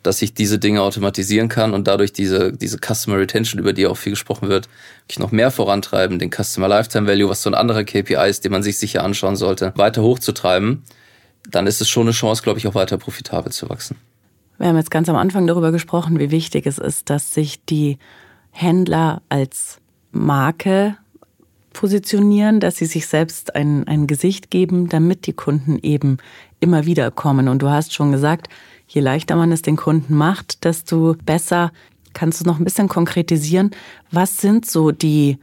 dass 0.02 0.22
ich 0.22 0.34
diese 0.34 0.58
Dinge 0.58 0.82
automatisieren 0.82 1.48
kann 1.48 1.74
und 1.74 1.88
dadurch 1.88 2.12
diese, 2.12 2.52
diese 2.52 2.78
Customer 2.78 3.18
Retention, 3.18 3.60
über 3.60 3.72
die 3.72 3.86
auch 3.86 3.96
viel 3.96 4.12
gesprochen 4.12 4.48
wird, 4.48 4.68
ich 5.08 5.18
noch 5.18 5.32
mehr 5.32 5.50
vorantreiben, 5.50 6.18
den 6.18 6.30
Customer 6.30 6.68
Lifetime 6.68 7.08
Value, 7.08 7.28
was 7.28 7.42
so 7.42 7.50
ein 7.50 7.54
anderer 7.54 7.84
KPI 7.84 8.28
ist, 8.28 8.44
den 8.44 8.52
man 8.52 8.62
sich 8.62 8.78
sicher 8.78 9.02
anschauen 9.02 9.36
sollte, 9.36 9.72
weiter 9.76 10.02
hochzutreiben, 10.02 10.84
dann 11.50 11.66
ist 11.66 11.80
es 11.80 11.88
schon 11.88 12.04
eine 12.04 12.12
Chance, 12.12 12.42
glaube 12.42 12.58
ich, 12.58 12.66
auch 12.68 12.74
weiter 12.74 12.98
profitabel 12.98 13.52
zu 13.52 13.68
wachsen. 13.68 13.96
Wir 14.58 14.68
haben 14.68 14.76
jetzt 14.76 14.90
ganz 14.90 15.08
am 15.08 15.16
Anfang 15.16 15.46
darüber 15.46 15.72
gesprochen, 15.72 16.18
wie 16.18 16.30
wichtig 16.30 16.66
es 16.66 16.78
ist, 16.78 17.10
dass 17.10 17.34
sich 17.34 17.64
die 17.64 17.98
Händler 18.50 19.22
als 19.28 19.78
Marke 20.12 20.96
positionieren, 21.76 22.58
dass 22.58 22.76
sie 22.78 22.86
sich 22.86 23.06
selbst 23.06 23.54
ein, 23.54 23.86
ein 23.86 24.06
Gesicht 24.06 24.50
geben, 24.50 24.88
damit 24.88 25.26
die 25.26 25.34
Kunden 25.34 25.78
eben 25.82 26.16
immer 26.58 26.86
wieder 26.86 27.10
kommen. 27.10 27.48
Und 27.48 27.60
du 27.60 27.68
hast 27.68 27.92
schon 27.92 28.12
gesagt, 28.12 28.48
je 28.88 29.02
leichter 29.02 29.36
man 29.36 29.52
es 29.52 29.60
den 29.60 29.76
Kunden 29.76 30.14
macht, 30.14 30.64
desto 30.64 31.16
besser. 31.26 31.70
Kannst 32.14 32.40
du 32.40 32.44
noch 32.46 32.58
ein 32.58 32.64
bisschen 32.64 32.88
konkretisieren? 32.88 33.72
Was 34.10 34.38
sind 34.38 34.64
so 34.64 34.90
die 34.90 35.38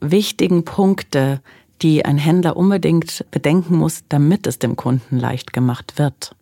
wichtigen 0.00 0.64
Punkte, 0.64 1.40
die 1.82 2.04
ein 2.04 2.18
Händler 2.18 2.56
unbedingt 2.56 3.24
bedenken 3.30 3.76
muss, 3.76 4.02
damit 4.08 4.48
es 4.48 4.58
dem 4.58 4.74
Kunden 4.74 5.18
leicht 5.20 5.52
gemacht 5.52 5.94
wird? 5.98 6.34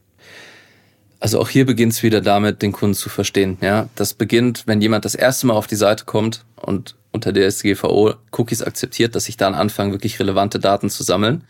Also 1.21 1.39
auch 1.39 1.51
hier 1.51 1.67
beginnt 1.67 1.93
es 1.93 2.03
wieder 2.03 2.23
damit, 2.23 2.63
den 2.63 2.73
Kunden 2.73 2.95
zu 2.95 3.11
verstehen. 3.11 3.59
Ja, 3.61 3.91
das 3.95 4.15
beginnt, 4.15 4.63
wenn 4.67 4.81
jemand 4.81 5.05
das 5.05 5.15
erste 5.15 5.49
Mal 5.49 5.55
auf 5.55 5.67
die 5.67 5.77
Seite 5.77 6.07
kommt 6.07 6.47
und 6.57 6.95
unter 7.13 7.33
der 7.33 7.51
SGVO 7.51 8.15
Cookies 8.33 8.63
akzeptiert, 8.63 9.15
dass 9.15 9.29
ich 9.29 9.37
dann 9.37 9.55
anfange, 9.55 9.93
wirklich 9.93 10.21
relevante 10.21 10.59
Daten 10.59 10.91
zu 10.91 11.03
sammeln. 11.03 11.45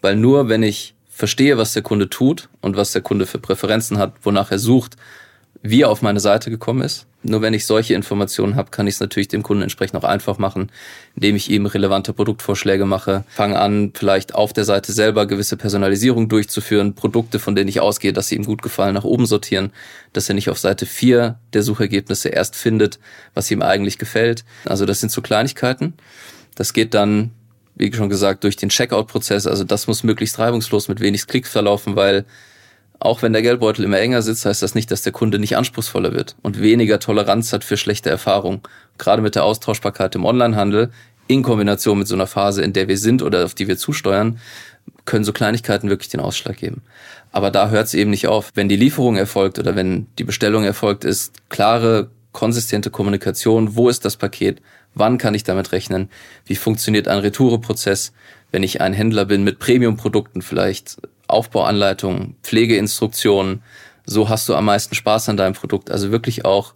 Weil 0.00 0.16
nur 0.16 0.48
wenn 0.48 0.62
ich 0.62 0.94
verstehe, 1.08 1.56
was 1.56 1.72
der 1.72 1.82
Kunde 1.82 2.10
tut 2.10 2.48
und 2.60 2.76
was 2.76 2.92
der 2.92 3.02
Kunde 3.02 3.26
für 3.26 3.38
Präferenzen 3.38 3.98
hat, 3.98 4.14
wonach 4.22 4.50
er 4.50 4.58
sucht, 4.58 4.96
wie 5.62 5.82
er 5.82 5.90
auf 5.90 6.02
meine 6.02 6.20
Seite 6.20 6.50
gekommen 6.50 6.82
ist, 6.82 7.06
Nur 7.26 7.40
wenn 7.40 7.54
ich 7.54 7.64
solche 7.64 7.94
Informationen 7.94 8.54
habe, 8.54 8.70
kann 8.70 8.86
ich 8.86 8.94
es 8.94 9.00
natürlich 9.00 9.28
dem 9.28 9.42
Kunden 9.42 9.62
entsprechend 9.62 9.96
auch 9.96 10.06
einfach 10.06 10.36
machen, 10.36 10.70
indem 11.14 11.36
ich 11.36 11.50
ihm 11.50 11.64
relevante 11.64 12.12
Produktvorschläge 12.12 12.84
mache, 12.84 13.24
fange 13.30 13.58
an, 13.58 13.92
vielleicht 13.94 14.34
auf 14.34 14.52
der 14.52 14.64
Seite 14.64 14.92
selber 14.92 15.26
gewisse 15.26 15.56
Personalisierung 15.56 16.28
durchzuführen, 16.28 16.94
Produkte, 16.94 17.38
von 17.38 17.54
denen 17.54 17.68
ich 17.68 17.80
ausgehe, 17.80 18.12
dass 18.12 18.28
sie 18.28 18.36
ihm 18.36 18.44
gut 18.44 18.60
gefallen, 18.60 18.92
nach 18.92 19.04
oben 19.04 19.24
sortieren, 19.24 19.72
dass 20.12 20.28
er 20.28 20.34
nicht 20.34 20.50
auf 20.50 20.58
Seite 20.58 20.84
4 20.84 21.38
der 21.54 21.62
Suchergebnisse 21.62 22.28
erst 22.28 22.56
findet, 22.56 22.98
was 23.32 23.50
ihm 23.50 23.62
eigentlich 23.62 23.96
gefällt. 23.96 24.44
Also 24.66 24.84
das 24.84 25.00
sind 25.00 25.10
so 25.10 25.22
Kleinigkeiten. 25.22 25.94
Das 26.56 26.74
geht 26.74 26.92
dann, 26.92 27.30
wie 27.74 27.90
schon 27.92 28.10
gesagt, 28.10 28.44
durch 28.44 28.56
den 28.56 28.68
Checkout-Prozess. 28.68 29.46
Also 29.46 29.64
das 29.64 29.86
muss 29.86 30.04
möglichst 30.04 30.38
reibungslos 30.38 30.88
mit 30.88 31.00
wenig 31.00 31.26
Klicks 31.26 31.50
verlaufen, 31.50 31.96
weil 31.96 32.26
auch 33.00 33.22
wenn 33.22 33.32
der 33.32 33.42
Geldbeutel 33.42 33.84
immer 33.84 33.98
enger 33.98 34.22
sitzt, 34.22 34.46
heißt 34.46 34.62
das 34.62 34.74
nicht, 34.74 34.90
dass 34.90 35.02
der 35.02 35.12
Kunde 35.12 35.38
nicht 35.38 35.56
anspruchsvoller 35.56 36.12
wird 36.12 36.36
und 36.42 36.60
weniger 36.60 36.98
Toleranz 37.00 37.52
hat 37.52 37.64
für 37.64 37.76
schlechte 37.76 38.10
Erfahrungen. 38.10 38.60
Gerade 38.98 39.22
mit 39.22 39.34
der 39.34 39.44
Austauschbarkeit 39.44 40.14
im 40.14 40.24
Onlinehandel 40.24 40.90
in 41.26 41.42
Kombination 41.42 41.98
mit 41.98 42.08
so 42.08 42.14
einer 42.14 42.26
Phase, 42.26 42.62
in 42.62 42.72
der 42.72 42.88
wir 42.88 42.98
sind 42.98 43.22
oder 43.22 43.44
auf 43.44 43.54
die 43.54 43.68
wir 43.68 43.76
zusteuern, 43.76 44.38
können 45.04 45.24
so 45.24 45.32
Kleinigkeiten 45.32 45.88
wirklich 45.88 46.10
den 46.10 46.20
Ausschlag 46.20 46.56
geben. 46.56 46.82
Aber 47.32 47.50
da 47.50 47.70
hört 47.70 47.86
es 47.86 47.94
eben 47.94 48.10
nicht 48.10 48.28
auf. 48.28 48.52
Wenn 48.54 48.68
die 48.68 48.76
Lieferung 48.76 49.16
erfolgt 49.16 49.58
oder 49.58 49.74
wenn 49.74 50.06
die 50.18 50.24
Bestellung 50.24 50.64
erfolgt 50.64 51.04
ist, 51.04 51.32
klare, 51.48 52.10
konsistente 52.32 52.90
Kommunikation, 52.90 53.76
wo 53.76 53.88
ist 53.88 54.04
das 54.04 54.16
Paket, 54.16 54.60
wann 54.94 55.18
kann 55.18 55.34
ich 55.34 55.44
damit 55.44 55.72
rechnen, 55.72 56.10
wie 56.46 56.56
funktioniert 56.56 57.08
ein 57.08 57.18
Retoureprozess, 57.18 58.12
wenn 58.50 58.62
ich 58.62 58.80
ein 58.80 58.92
Händler 58.92 59.24
bin 59.24 59.42
mit 59.42 59.58
Premium-Produkten 59.58 60.42
vielleicht, 60.42 60.98
Aufbauanleitungen, 61.34 62.36
Pflegeinstruktionen, 62.42 63.62
so 64.06 64.28
hast 64.28 64.48
du 64.48 64.54
am 64.54 64.66
meisten 64.66 64.94
Spaß 64.94 65.28
an 65.28 65.36
deinem 65.36 65.54
Produkt. 65.54 65.90
Also 65.90 66.10
wirklich 66.10 66.44
auch 66.44 66.74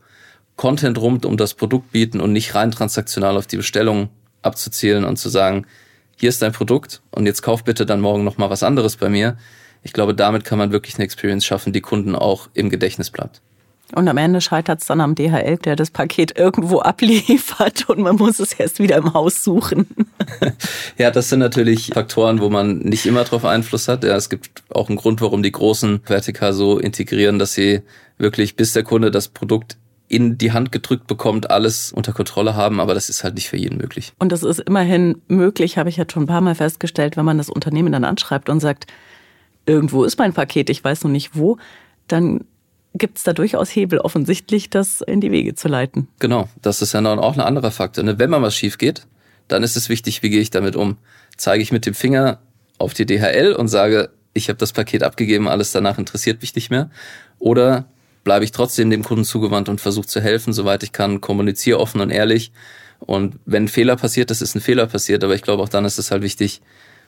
Content 0.56 0.98
rund 0.98 1.24
um 1.24 1.36
das 1.36 1.54
Produkt 1.54 1.92
bieten 1.92 2.20
und 2.20 2.32
nicht 2.32 2.54
rein 2.54 2.70
transaktional 2.70 3.36
auf 3.36 3.46
die 3.46 3.56
Bestellung 3.56 4.10
abzuzielen 4.42 5.04
und 5.04 5.16
zu 5.16 5.28
sagen, 5.28 5.66
hier 6.16 6.28
ist 6.28 6.42
dein 6.42 6.52
Produkt 6.52 7.00
und 7.10 7.26
jetzt 7.26 7.42
kauf 7.42 7.64
bitte 7.64 7.86
dann 7.86 8.00
morgen 8.00 8.24
noch 8.24 8.38
mal 8.38 8.50
was 8.50 8.62
anderes 8.62 8.96
bei 8.96 9.08
mir. 9.08 9.36
Ich 9.82 9.92
glaube, 9.92 10.14
damit 10.14 10.44
kann 10.44 10.58
man 10.58 10.72
wirklich 10.72 10.96
eine 10.96 11.04
Experience 11.04 11.44
schaffen, 11.44 11.72
die 11.72 11.80
Kunden 11.80 12.16
auch 12.16 12.48
im 12.54 12.70
Gedächtnis 12.70 13.10
bleibt. 13.10 13.40
Und 13.94 14.06
am 14.06 14.18
Ende 14.18 14.40
scheitert 14.40 14.80
es 14.80 14.86
dann 14.86 15.00
am 15.00 15.14
DHL, 15.14 15.56
der 15.58 15.76
das 15.76 15.90
Paket 15.90 16.38
irgendwo 16.38 16.80
abliefert 16.80 17.88
und 17.88 18.00
man 18.00 18.16
muss 18.16 18.38
es 18.38 18.52
erst 18.52 18.80
wieder 18.80 18.96
im 18.96 19.14
Haus 19.14 19.42
suchen. 19.42 19.86
ja, 20.98 21.10
das 21.10 21.30
sind 21.30 21.38
natürlich 21.38 21.90
Faktoren, 21.94 22.40
wo 22.40 22.50
man 22.50 22.78
nicht 22.78 23.06
immer 23.06 23.24
drauf 23.24 23.44
Einfluss 23.44 23.88
hat. 23.88 24.04
Ja, 24.04 24.16
es 24.16 24.28
gibt 24.28 24.62
auch 24.70 24.88
einen 24.88 24.98
Grund, 24.98 25.20
warum 25.20 25.42
die 25.42 25.52
großen 25.52 26.00
Vertika 26.04 26.52
so 26.52 26.78
integrieren, 26.78 27.38
dass 27.38 27.54
sie 27.54 27.82
wirklich, 28.18 28.56
bis 28.56 28.72
der 28.72 28.82
Kunde 28.82 29.10
das 29.10 29.28
Produkt 29.28 29.78
in 30.08 30.38
die 30.38 30.52
Hand 30.52 30.72
gedrückt 30.72 31.06
bekommt, 31.06 31.50
alles 31.50 31.92
unter 31.92 32.12
Kontrolle 32.12 32.54
haben, 32.54 32.80
aber 32.80 32.94
das 32.94 33.10
ist 33.10 33.24
halt 33.24 33.34
nicht 33.34 33.48
für 33.48 33.58
jeden 33.58 33.76
möglich. 33.76 34.12
Und 34.18 34.32
das 34.32 34.42
ist 34.42 34.60
immerhin 34.60 35.20
möglich, 35.28 35.76
habe 35.76 35.90
ich 35.90 35.98
jetzt 35.98 36.12
schon 36.12 36.24
ein 36.24 36.28
paar 36.28 36.40
Mal 36.40 36.54
festgestellt, 36.54 37.16
wenn 37.16 37.26
man 37.26 37.38
das 37.38 37.50
Unternehmen 37.50 37.92
dann 37.92 38.04
anschreibt 38.04 38.48
und 38.48 38.60
sagt, 38.60 38.86
irgendwo 39.66 40.04
ist 40.04 40.18
mein 40.18 40.32
Paket, 40.32 40.70
ich 40.70 40.82
weiß 40.82 41.04
noch 41.04 41.10
nicht 41.10 41.36
wo, 41.36 41.58
dann 42.06 42.44
gibt 42.94 43.18
es 43.18 43.24
da 43.24 43.32
durchaus 43.32 43.74
Hebel 43.74 43.98
offensichtlich, 43.98 44.70
das 44.70 45.00
in 45.00 45.20
die 45.20 45.30
Wege 45.30 45.54
zu 45.54 45.68
leiten. 45.68 46.08
Genau, 46.18 46.48
das 46.62 46.82
ist 46.82 46.92
ja 46.92 47.00
noch 47.00 47.18
auch 47.18 47.34
ein 47.34 47.40
anderer 47.40 47.70
Faktor. 47.70 48.04
Ne? 48.04 48.18
Wenn 48.18 48.30
mal 48.30 48.42
was 48.42 48.54
schief 48.54 48.78
geht, 48.78 49.06
dann 49.46 49.62
ist 49.62 49.76
es 49.76 49.88
wichtig, 49.88 50.22
wie 50.22 50.30
gehe 50.30 50.40
ich 50.40 50.50
damit 50.50 50.76
um? 50.76 50.96
Zeige 51.36 51.62
ich 51.62 51.72
mit 51.72 51.86
dem 51.86 51.94
Finger 51.94 52.38
auf 52.78 52.94
die 52.94 53.06
DHL 53.06 53.52
und 53.52 53.68
sage, 53.68 54.10
ich 54.34 54.48
habe 54.48 54.58
das 54.58 54.72
Paket 54.72 55.02
abgegeben, 55.02 55.48
alles 55.48 55.72
danach 55.72 55.98
interessiert 55.98 56.40
mich 56.42 56.54
nicht 56.54 56.70
mehr? 56.70 56.90
Oder 57.38 57.86
bleibe 58.24 58.44
ich 58.44 58.52
trotzdem 58.52 58.90
dem 58.90 59.04
Kunden 59.04 59.24
zugewandt 59.24 59.68
und 59.68 59.80
versuche 59.80 60.06
zu 60.06 60.20
helfen, 60.20 60.52
soweit 60.52 60.82
ich 60.82 60.92
kann, 60.92 61.20
kommuniziere 61.20 61.80
offen 61.80 62.00
und 62.00 62.10
ehrlich. 62.10 62.52
Und 63.00 63.36
wenn 63.46 63.64
ein 63.64 63.68
Fehler 63.68 63.96
passiert, 63.96 64.30
das 64.30 64.42
ist 64.42 64.54
ein 64.54 64.60
Fehler 64.60 64.86
passiert, 64.86 65.24
aber 65.24 65.34
ich 65.34 65.42
glaube 65.42 65.62
auch 65.62 65.68
dann 65.68 65.84
ist 65.84 65.98
es 65.98 66.10
halt 66.10 66.22
wichtig, 66.22 66.60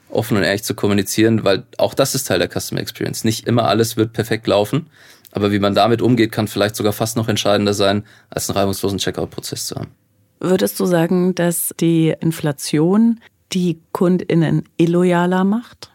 offen 0.08 0.37
und 0.37 0.42
ehrlich 0.42 0.64
zu 0.64 0.75
kommunizieren, 0.75 1.44
weil 1.44 1.64
auch 1.78 1.94
das 1.94 2.14
ist 2.14 2.26
Teil 2.26 2.38
der 2.38 2.49
Customer 2.49 2.80
Experience. 2.80 3.25
Nicht 3.25 3.46
immer 3.46 3.68
alles 3.68 3.96
wird 3.96 4.12
perfekt 4.12 4.46
laufen, 4.46 4.87
aber 5.32 5.52
wie 5.52 5.58
man 5.58 5.75
damit 5.75 6.02
umgeht, 6.02 6.32
kann 6.32 6.49
vielleicht 6.49 6.76
sogar 6.76 6.92
fast 6.92 7.16
noch 7.16 7.28
entscheidender 7.28 7.75
sein, 7.75 8.04
als 8.30 8.49
einen 8.49 8.58
reibungslosen 8.58 8.99
Checkout-Prozess 8.99 9.66
zu 9.66 9.76
haben. 9.76 9.90
Würdest 10.40 10.80
du 10.80 10.87
sagen, 10.87 11.34
dass 11.34 11.75
die 11.78 12.14
Inflation 12.20 13.20
die 13.52 13.80
KundInnen 13.92 14.64
illoyaler 14.76 15.44
macht? 15.44 15.90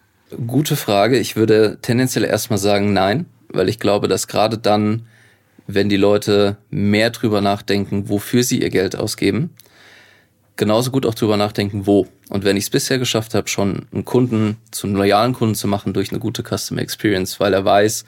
Gute 0.48 0.76
Frage. 0.76 1.18
Ich 1.18 1.36
würde 1.36 1.80
tendenziell 1.82 2.26
erstmal 2.26 2.60
sagen, 2.60 2.94
nein, 2.94 3.26
weil 3.50 3.70
ich 3.70 3.80
glaube, 3.80 4.08
dass 4.08 4.28
gerade 4.28 4.58
dann, 4.58 5.08
wenn 5.68 5.90
die 5.90 5.98
Leute 5.98 6.58
mehr 6.70 7.10
drüber 7.10 7.42
nachdenken, 7.42 8.10
wofür 8.10 8.44
sie 8.44 8.62
ihr 8.62 8.70
Geld 8.70 8.96
ausgeben, 8.96 9.52
genauso 10.56 10.92
gut 10.92 11.06
auch 11.06 11.16
drüber 11.16 11.38
nachdenken, 11.38 11.86
wo. 11.86 12.08
Und 12.30 12.44
wenn 12.44 12.58
ich 12.58 12.66
es 12.66 12.70
bisher 12.70 13.00
geschafft 13.00 13.34
habe, 13.34 13.48
schon 13.48 13.88
einen 13.92 14.06
Kunden 14.06 14.58
zum 14.72 14.96
loyalen 14.96 15.34
Kunden 15.34 15.56
zu 15.56 15.68
machen 15.68 15.94
durch 15.94 16.12
eine 16.12 16.20
gute 16.20 16.44
Customer 16.44 16.82
Experience, 16.82 17.40
weil 17.40 17.54
er 17.54 17.66
weiß, 17.66 18.06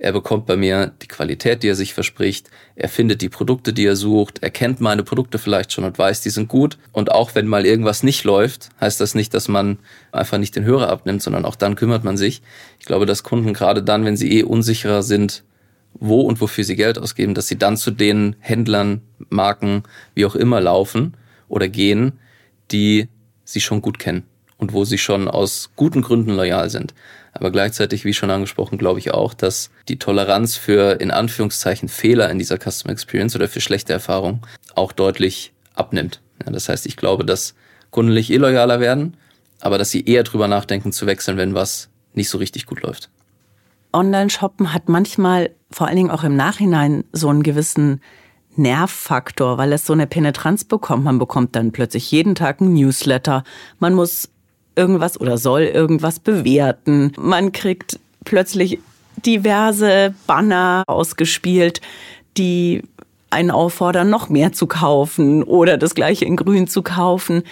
er 0.00 0.12
bekommt 0.12 0.46
bei 0.46 0.56
mir 0.56 0.92
die 1.02 1.08
Qualität, 1.08 1.64
die 1.64 1.68
er 1.68 1.74
sich 1.74 1.92
verspricht. 1.92 2.48
Er 2.76 2.88
findet 2.88 3.20
die 3.20 3.28
Produkte, 3.28 3.72
die 3.72 3.84
er 3.84 3.96
sucht. 3.96 4.38
Er 4.42 4.50
kennt 4.50 4.80
meine 4.80 5.02
Produkte 5.02 5.38
vielleicht 5.38 5.72
schon 5.72 5.82
und 5.82 5.98
weiß, 5.98 6.20
die 6.20 6.30
sind 6.30 6.48
gut. 6.48 6.78
Und 6.92 7.10
auch 7.10 7.34
wenn 7.34 7.48
mal 7.48 7.66
irgendwas 7.66 8.04
nicht 8.04 8.22
läuft, 8.22 8.68
heißt 8.80 9.00
das 9.00 9.16
nicht, 9.16 9.34
dass 9.34 9.48
man 9.48 9.78
einfach 10.12 10.38
nicht 10.38 10.54
den 10.54 10.64
Hörer 10.64 10.88
abnimmt, 10.88 11.20
sondern 11.20 11.44
auch 11.44 11.56
dann 11.56 11.74
kümmert 11.74 12.04
man 12.04 12.16
sich. 12.16 12.42
Ich 12.78 12.86
glaube, 12.86 13.06
dass 13.06 13.24
Kunden 13.24 13.54
gerade 13.54 13.82
dann, 13.82 14.04
wenn 14.04 14.16
sie 14.16 14.38
eh 14.38 14.44
unsicherer 14.44 15.02
sind, 15.02 15.42
wo 15.94 16.20
und 16.20 16.40
wofür 16.40 16.62
sie 16.62 16.76
Geld 16.76 16.96
ausgeben, 16.96 17.34
dass 17.34 17.48
sie 17.48 17.58
dann 17.58 17.76
zu 17.76 17.90
den 17.90 18.36
Händlern, 18.38 19.02
Marken, 19.30 19.82
wie 20.14 20.26
auch 20.26 20.36
immer 20.36 20.60
laufen 20.60 21.16
oder 21.48 21.68
gehen, 21.68 22.12
die 22.70 23.08
sie 23.44 23.60
schon 23.60 23.82
gut 23.82 23.98
kennen 23.98 24.22
und 24.58 24.72
wo 24.72 24.84
sie 24.84 24.98
schon 24.98 25.26
aus 25.26 25.70
guten 25.74 26.02
Gründen 26.02 26.36
loyal 26.36 26.70
sind. 26.70 26.94
Aber 27.38 27.50
gleichzeitig, 27.50 28.04
wie 28.04 28.14
schon 28.14 28.30
angesprochen, 28.30 28.78
glaube 28.78 28.98
ich 28.98 29.12
auch, 29.12 29.32
dass 29.32 29.70
die 29.88 29.98
Toleranz 29.98 30.56
für 30.56 31.00
in 31.00 31.10
Anführungszeichen 31.10 31.88
Fehler 31.88 32.30
in 32.30 32.38
dieser 32.38 32.58
Customer 32.58 32.92
Experience 32.92 33.36
oder 33.36 33.48
für 33.48 33.60
schlechte 33.60 33.92
Erfahrungen 33.92 34.42
auch 34.74 34.92
deutlich 34.92 35.52
abnimmt. 35.74 36.20
Ja, 36.44 36.52
das 36.52 36.68
heißt, 36.68 36.86
ich 36.86 36.96
glaube, 36.96 37.24
dass 37.24 37.54
Kunden 37.90 38.14
nicht 38.14 38.30
illoyaler 38.30 38.80
werden, 38.80 39.16
aber 39.60 39.78
dass 39.78 39.90
sie 39.90 40.04
eher 40.04 40.24
drüber 40.24 40.48
nachdenken 40.48 40.92
zu 40.92 41.06
wechseln, 41.06 41.36
wenn 41.36 41.54
was 41.54 41.88
nicht 42.14 42.28
so 42.28 42.38
richtig 42.38 42.66
gut 42.66 42.82
läuft. 42.82 43.10
Online-Shoppen 43.92 44.72
hat 44.74 44.88
manchmal 44.88 45.50
vor 45.70 45.86
allen 45.86 45.96
Dingen 45.96 46.10
auch 46.10 46.24
im 46.24 46.36
Nachhinein 46.36 47.04
so 47.12 47.28
einen 47.28 47.42
gewissen 47.42 48.00
Nervfaktor, 48.56 49.56
weil 49.56 49.72
es 49.72 49.86
so 49.86 49.92
eine 49.92 50.06
Penetranz 50.06 50.64
bekommt. 50.64 51.04
Man 51.04 51.18
bekommt 51.18 51.54
dann 51.54 51.72
plötzlich 51.72 52.10
jeden 52.10 52.34
Tag 52.34 52.60
ein 52.60 52.74
Newsletter. 52.74 53.44
Man 53.78 53.94
muss 53.94 54.28
irgendwas 54.78 55.20
oder 55.20 55.36
soll 55.36 55.62
irgendwas 55.62 56.20
bewerten. 56.20 57.12
Man 57.18 57.52
kriegt 57.52 57.98
plötzlich 58.24 58.78
diverse 59.26 60.14
Banner 60.26 60.84
ausgespielt, 60.86 61.80
die 62.36 62.82
einen 63.30 63.50
auffordern, 63.50 64.08
noch 64.08 64.28
mehr 64.28 64.52
zu 64.52 64.66
kaufen 64.66 65.42
oder 65.42 65.76
das 65.76 65.94
gleiche 65.94 66.24
in 66.24 66.36
grün 66.36 66.66
zu 66.66 66.82
kaufen. 66.82 67.42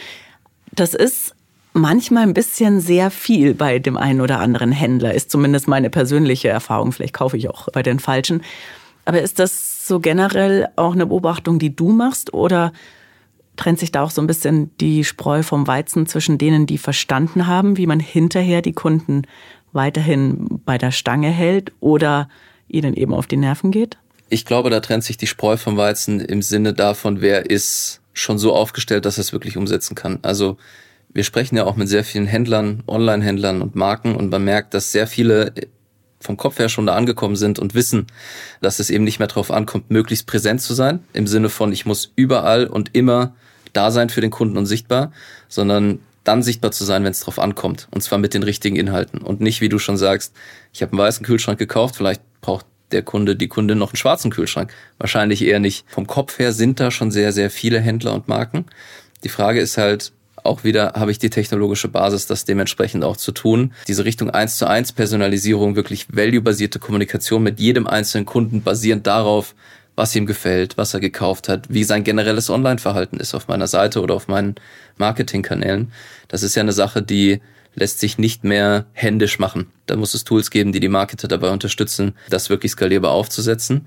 Das 0.73 0.95
ist 0.95 1.35
manchmal 1.73 2.23
ein 2.23 2.35
bisschen 2.35 2.81
sehr 2.81 3.11
viel 3.11 3.55
bei 3.55 3.79
dem 3.79 3.97
einen 3.97 4.21
oder 4.21 4.39
anderen 4.41 4.73
Händler, 4.73 5.13
ist 5.13 5.31
zumindest 5.31 5.69
meine 5.69 5.91
persönliche 5.91 6.49
Erfahrung. 6.49 6.93
Vielleicht 6.93 7.15
kaufe 7.15 7.37
ich 7.37 7.51
auch 7.51 7.69
bei 7.73 7.83
den 7.83 7.99
falschen. 7.99 8.43
Aber 9.05 9.21
ist 9.21 9.39
das 9.39 9.87
so 9.87 10.01
generell 10.01 10.69
auch 10.77 10.95
eine 10.95 11.07
Beobachtung, 11.07 11.59
die 11.59 11.75
du 11.75 11.91
machst 11.91 12.33
oder 12.33 12.73
trennt 13.57 13.79
sich 13.79 13.93
da 13.93 14.03
auch 14.03 14.11
so 14.11 14.21
ein 14.21 14.27
bisschen 14.27 14.77
die 14.79 15.05
Spreu 15.05 15.43
vom 15.43 15.67
Weizen 15.67 16.07
zwischen 16.07 16.39
denen, 16.39 16.67
die 16.67 16.79
verstanden 16.79 17.47
haben, 17.47 17.77
wie 17.77 17.87
man 17.87 18.01
hinterher 18.01 18.63
die 18.63 18.73
Kunden 18.73 19.23
weiterhin 19.73 20.61
bei 20.65 20.79
der 20.79 20.91
Stange 20.91 21.31
hält 21.31 21.73
oder 21.81 22.29
ihnen 22.69 22.95
eben 22.95 23.15
auf 23.15 23.27
die 23.27 23.37
Nerven 23.37 23.71
geht? 23.71 23.99
Ich 24.29 24.45
glaube, 24.45 24.71
da 24.71 24.81
trennt 24.81 25.05
sich 25.05 25.17
die 25.17 25.27
Spreu 25.27 25.57
vom 25.57 25.77
Weizen 25.77 26.21
im 26.21 26.43
Sinne 26.43 26.75
davon, 26.75 27.21
wer 27.21 27.49
ist 27.49 28.01
schon 28.13 28.39
so 28.39 28.55
aufgestellt, 28.55 29.05
dass 29.05 29.19
er 29.19 29.23
es 29.23 29.33
wirklich 29.33 29.57
umsetzen 29.57 29.95
kann. 29.95 30.19
Also 30.23 30.57
wir 31.13 31.25
sprechen 31.25 31.57
ja 31.57 31.65
auch 31.65 31.77
mit 31.77 31.89
sehr 31.89 32.05
vielen 32.05 32.27
Händlern, 32.27 32.83
Online-Händlern 32.87 33.63
und 33.63 33.77
Marken 33.77 34.17
und 34.17 34.31
man 34.31 34.45
merkt, 34.45 34.75
dass 34.75 34.93
sehr 34.93 35.07
viele 35.07 35.53
vom 36.21 36.37
Kopf 36.37 36.59
her 36.59 36.69
schon 36.69 36.87
da 36.87 36.95
angekommen 36.95 37.37
sind 37.37 37.59
und 37.59 37.75
wissen, 37.75 38.07
dass 38.61 38.81
es 38.81 38.91
eben 38.91 39.05
nicht 39.05 39.19
mehr 39.19 39.29
darauf 39.29 39.51
ankommt, 39.51 39.91
möglichst 39.91 40.27
präsent 40.27 40.61
zu 40.61 40.75
sein, 40.75 41.01
im 41.13 41.27
Sinne 41.27 41.49
von, 41.49 41.73
ich 41.73 41.87
muss 41.87 42.13
überall 42.17 42.67
und 42.67 42.95
immer 42.95 43.35
da 43.77 43.91
sein 43.91 44.09
für 44.09 44.21
den 44.21 44.31
Kunden 44.31 44.57
und 44.57 44.67
sichtbar, 44.67 45.13
sondern 45.49 46.01
dann 46.25 46.43
sichtbar 46.43 46.73
zu 46.73 46.85
sein, 46.85 47.05
wenn 47.05 47.13
es 47.13 47.21
drauf 47.21 47.39
ankommt. 47.39 47.89
Und 47.91 48.03
zwar 48.03 48.19
mit 48.19 48.35
den 48.35 48.43
richtigen 48.43 48.77
Inhalten. 48.77 49.21
Und 49.21 49.41
nicht, 49.41 49.61
wie 49.61 49.69
du 49.69 49.79
schon 49.79 49.97
sagst, 49.97 50.35
ich 50.73 50.83
habe 50.83 50.93
einen 50.93 50.99
weißen 50.99 51.25
Kühlschrank 51.25 51.59
gekauft, 51.59 51.97
vielleicht 51.97 52.23
braucht 52.41 52.67
der 52.93 53.03
Kunde, 53.03 53.37
die 53.37 53.49
Kundin 53.49 53.79
noch 53.79 53.91
einen 53.91 53.97
schwarzen 53.97 54.31
Kühlschrank. 54.31 54.73
Wahrscheinlich 54.99 55.43
eher 55.43 55.61
nicht. 55.61 55.85
Vom 55.89 56.07
Kopf 56.07 56.39
her 56.39 56.53
sind 56.53 56.81
da 56.81 56.91
schon 56.91 57.11
sehr, 57.11 57.33
sehr 57.33 57.51
viele 57.51 57.81
Händler 57.81 58.15
und 58.15 58.29
Marken. 58.29 58.67
Die 59.25 59.29
Frage 59.29 59.61
ist 59.61 59.79
halt, 59.79 60.13
auch 60.47 60.65
wieder 60.65 60.93
habe 60.95 61.11
ich 61.11 61.19
die 61.19 61.31
technologische 61.31 61.89
Basis, 61.89 62.27
das 62.27 62.45
dementsprechend 62.45 63.05
auch 63.05 63.17
zu 63.17 63.33
tun. 63.33 63.73
Diese 63.89 64.05
Richtung 64.05 64.31
1 64.31 64.59
zu 64.59 64.69
1 64.69 64.93
Personalisierung, 64.93 65.75
wirklich 65.77 66.07
value-basierte 66.09 66.79
Kommunikation 66.79 67.43
mit 67.43 67.59
jedem 67.59 67.87
einzelnen 67.87 68.27
Kunden 68.27 68.63
basierend 68.63 69.07
darauf, 69.07 69.55
was 69.97 70.15
ihm 70.15 70.27
gefällt, 70.27 70.77
was 70.77 70.95
er 70.95 71.01
gekauft 71.01 71.49
hat, 71.49 71.67
wie 71.69 71.83
sein 71.83 72.05
generelles 72.05 72.51
Online-Verhalten 72.51 73.19
ist 73.19 73.35
auf 73.35 73.49
meiner 73.49 73.67
Seite 73.67 74.01
oder 74.01 74.15
auf 74.15 74.29
meinen 74.29 74.55
Marketingkanälen. 74.99 75.91
Das 76.29 76.43
ist 76.43 76.55
ja 76.55 76.63
eine 76.63 76.73
Sache, 76.73 77.03
die 77.03 77.41
lässt 77.75 78.01
sich 78.01 78.19
nicht 78.19 78.45
mehr 78.45 78.87
händisch 78.93 79.39
machen. 79.39 79.71
Da 79.87 79.97
muss 79.97 80.15
es 80.15 80.25
Tools 80.25 80.51
geben, 80.51 80.73
die 80.73 80.81
die 80.81 80.89
Marketer 80.89 81.29
dabei 81.29 81.51
unterstützen, 81.51 82.15
das 82.29 82.51
wirklich 82.51 82.73
skalierbar 82.73 83.13
aufzusetzen. 83.13 83.87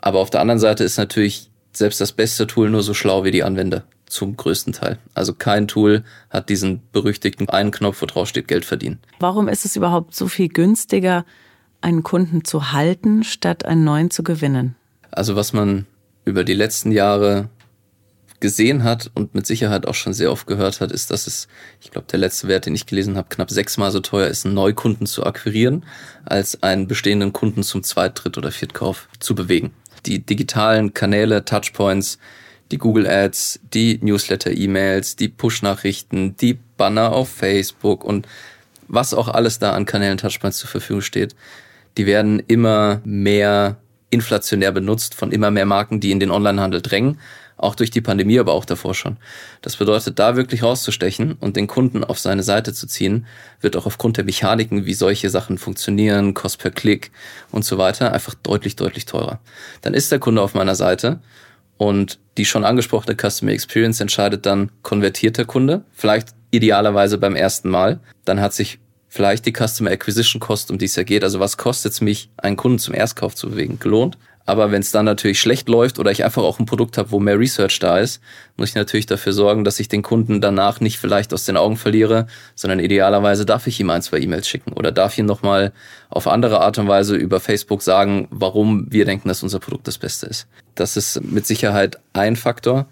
Aber 0.00 0.18
auf 0.18 0.30
der 0.30 0.40
anderen 0.40 0.60
Seite 0.60 0.84
ist 0.84 0.98
natürlich 0.98 1.50
selbst 1.72 2.00
das 2.00 2.12
beste 2.12 2.46
Tool 2.46 2.70
nur 2.70 2.82
so 2.82 2.94
schlau 2.94 3.24
wie 3.24 3.30
die 3.30 3.42
Anwender 3.42 3.84
zum 4.06 4.36
größten 4.36 4.72
Teil. 4.72 4.98
Also 5.14 5.34
kein 5.34 5.68
Tool 5.68 6.04
hat 6.30 6.48
diesen 6.48 6.82
berüchtigten 6.92 7.48
einen 7.48 7.70
Knopf, 7.70 8.00
wo 8.02 8.06
drauf 8.06 8.28
steht 8.28 8.48
Geld 8.48 8.64
verdienen. 8.64 9.00
Warum 9.18 9.48
ist 9.48 9.64
es 9.64 9.76
überhaupt 9.76 10.14
so 10.14 10.28
viel 10.28 10.48
günstiger, 10.48 11.24
einen 11.80 12.02
Kunden 12.02 12.44
zu 12.44 12.72
halten, 12.72 13.24
statt 13.24 13.64
einen 13.64 13.84
neuen 13.84 14.10
zu 14.10 14.22
gewinnen? 14.22 14.76
Also 15.14 15.36
was 15.36 15.52
man 15.52 15.86
über 16.24 16.44
die 16.44 16.54
letzten 16.54 16.92
Jahre 16.92 17.48
gesehen 18.40 18.84
hat 18.84 19.10
und 19.14 19.34
mit 19.34 19.46
Sicherheit 19.46 19.86
auch 19.86 19.94
schon 19.94 20.12
sehr 20.12 20.30
oft 20.30 20.46
gehört 20.46 20.80
hat, 20.80 20.92
ist, 20.92 21.10
dass 21.10 21.26
es, 21.26 21.48
ich 21.80 21.90
glaube, 21.90 22.08
der 22.10 22.18
letzte 22.18 22.48
Wert, 22.48 22.66
den 22.66 22.74
ich 22.74 22.84
gelesen 22.84 23.16
habe, 23.16 23.28
knapp 23.30 23.50
sechsmal 23.50 23.90
so 23.90 24.00
teuer 24.00 24.28
ist, 24.28 24.44
einen 24.44 24.54
Neukunden 24.54 25.06
zu 25.06 25.24
akquirieren, 25.24 25.86
als 26.24 26.62
einen 26.62 26.86
bestehenden 26.86 27.32
Kunden 27.32 27.62
zum 27.62 27.82
Zweit-, 27.82 28.22
Dritt- 28.22 28.36
oder 28.36 28.52
Viertkauf 28.52 29.08
zu 29.18 29.34
bewegen. 29.34 29.72
Die 30.04 30.18
digitalen 30.18 30.92
Kanäle, 30.92 31.44
Touchpoints, 31.44 32.18
die 32.70 32.78
Google 32.78 33.06
Ads, 33.06 33.60
die 33.72 33.98
Newsletter-E-Mails, 34.02 35.16
die 35.16 35.28
Push-Nachrichten, 35.28 36.36
die 36.36 36.58
Banner 36.76 37.12
auf 37.12 37.30
Facebook 37.30 38.04
und 38.04 38.26
was 38.88 39.14
auch 39.14 39.28
alles 39.28 39.58
da 39.58 39.72
an 39.72 39.86
Kanälen 39.86 40.18
Touchpoints 40.18 40.58
zur 40.58 40.68
Verfügung 40.68 41.00
steht, 41.00 41.34
die 41.96 42.04
werden 42.04 42.42
immer 42.46 43.00
mehr 43.04 43.78
inflationär 44.14 44.72
benutzt 44.72 45.14
von 45.14 45.32
immer 45.32 45.50
mehr 45.50 45.66
Marken, 45.66 46.00
die 46.00 46.10
in 46.10 46.20
den 46.20 46.30
Onlinehandel 46.30 46.80
drängen 46.80 47.18
auch 47.56 47.74
durch 47.74 47.90
die 47.90 48.00
Pandemie, 48.00 48.38
aber 48.38 48.52
auch 48.52 48.64
davor 48.64 48.94
schon. 48.94 49.16
Das 49.62 49.76
bedeutet, 49.76 50.18
da 50.18 50.36
wirklich 50.36 50.62
rauszustechen 50.62 51.32
und 51.32 51.56
den 51.56 51.66
Kunden 51.66 52.04
auf 52.04 52.18
seine 52.18 52.42
Seite 52.42 52.72
zu 52.72 52.86
ziehen, 52.86 53.26
wird 53.60 53.76
auch 53.76 53.86
aufgrund 53.86 54.16
der 54.16 54.24
Mechaniken, 54.24 54.86
wie 54.86 54.94
solche 54.94 55.30
Sachen 55.30 55.58
funktionieren, 55.58 56.34
Kost 56.34 56.58
per 56.58 56.70
Klick 56.70 57.10
und 57.50 57.64
so 57.64 57.78
weiter, 57.78 58.12
einfach 58.12 58.34
deutlich, 58.34 58.76
deutlich 58.76 59.06
teurer. 59.06 59.40
Dann 59.82 59.94
ist 59.94 60.10
der 60.10 60.18
Kunde 60.18 60.42
auf 60.42 60.54
meiner 60.54 60.74
Seite 60.74 61.20
und 61.76 62.18
die 62.36 62.44
schon 62.44 62.64
angesprochene 62.64 63.16
Customer 63.16 63.52
Experience 63.52 64.00
entscheidet 64.00 64.46
dann, 64.46 64.70
konvertiert 64.82 65.38
der 65.38 65.44
Kunde, 65.44 65.84
vielleicht 65.92 66.28
idealerweise 66.50 67.18
beim 67.18 67.36
ersten 67.36 67.70
Mal. 67.70 68.00
Dann 68.24 68.40
hat 68.40 68.52
sich 68.52 68.78
vielleicht 69.14 69.46
die 69.46 69.52
Customer 69.52 69.92
Acquisition 69.92 70.40
Cost, 70.40 70.72
um 70.72 70.78
die 70.78 70.86
es 70.86 70.96
ja 70.96 71.04
geht, 71.04 71.22
also 71.22 71.38
was 71.38 71.56
kostet 71.56 71.92
es 71.92 72.00
mich, 72.00 72.30
einen 72.36 72.56
Kunden 72.56 72.80
zum 72.80 72.94
Erstkauf 72.94 73.36
zu 73.36 73.48
bewegen, 73.48 73.78
gelohnt. 73.78 74.18
Aber 74.44 74.72
wenn 74.72 74.82
es 74.82 74.90
dann 74.90 75.04
natürlich 75.04 75.40
schlecht 75.40 75.68
läuft 75.68 76.00
oder 76.00 76.10
ich 76.10 76.24
einfach 76.24 76.42
auch 76.42 76.58
ein 76.58 76.66
Produkt 76.66 76.98
habe, 76.98 77.12
wo 77.12 77.20
mehr 77.20 77.38
Research 77.38 77.78
da 77.78 77.98
ist, 77.98 78.20
muss 78.56 78.70
ich 78.70 78.74
natürlich 78.74 79.06
dafür 79.06 79.32
sorgen, 79.32 79.62
dass 79.62 79.78
ich 79.78 79.86
den 79.86 80.02
Kunden 80.02 80.40
danach 80.40 80.80
nicht 80.80 80.98
vielleicht 80.98 81.32
aus 81.32 81.44
den 81.44 81.56
Augen 81.56 81.76
verliere, 81.76 82.26
sondern 82.56 82.80
idealerweise 82.80 83.46
darf 83.46 83.68
ich 83.68 83.78
ihm 83.78 83.88
ein, 83.88 84.02
zwei 84.02 84.18
E-Mails 84.18 84.48
schicken 84.48 84.72
oder 84.72 84.90
darf 84.90 85.16
ihm 85.16 85.26
nochmal 85.26 85.72
auf 86.10 86.26
andere 86.26 86.60
Art 86.60 86.76
und 86.78 86.88
Weise 86.88 87.14
über 87.14 87.38
Facebook 87.38 87.82
sagen, 87.82 88.26
warum 88.30 88.88
wir 88.90 89.04
denken, 89.04 89.28
dass 89.28 89.44
unser 89.44 89.60
Produkt 89.60 89.86
das 89.86 89.96
Beste 89.96 90.26
ist. 90.26 90.48
Das 90.74 90.96
ist 90.96 91.22
mit 91.22 91.46
Sicherheit 91.46 92.00
ein 92.12 92.34
Faktor. 92.34 92.86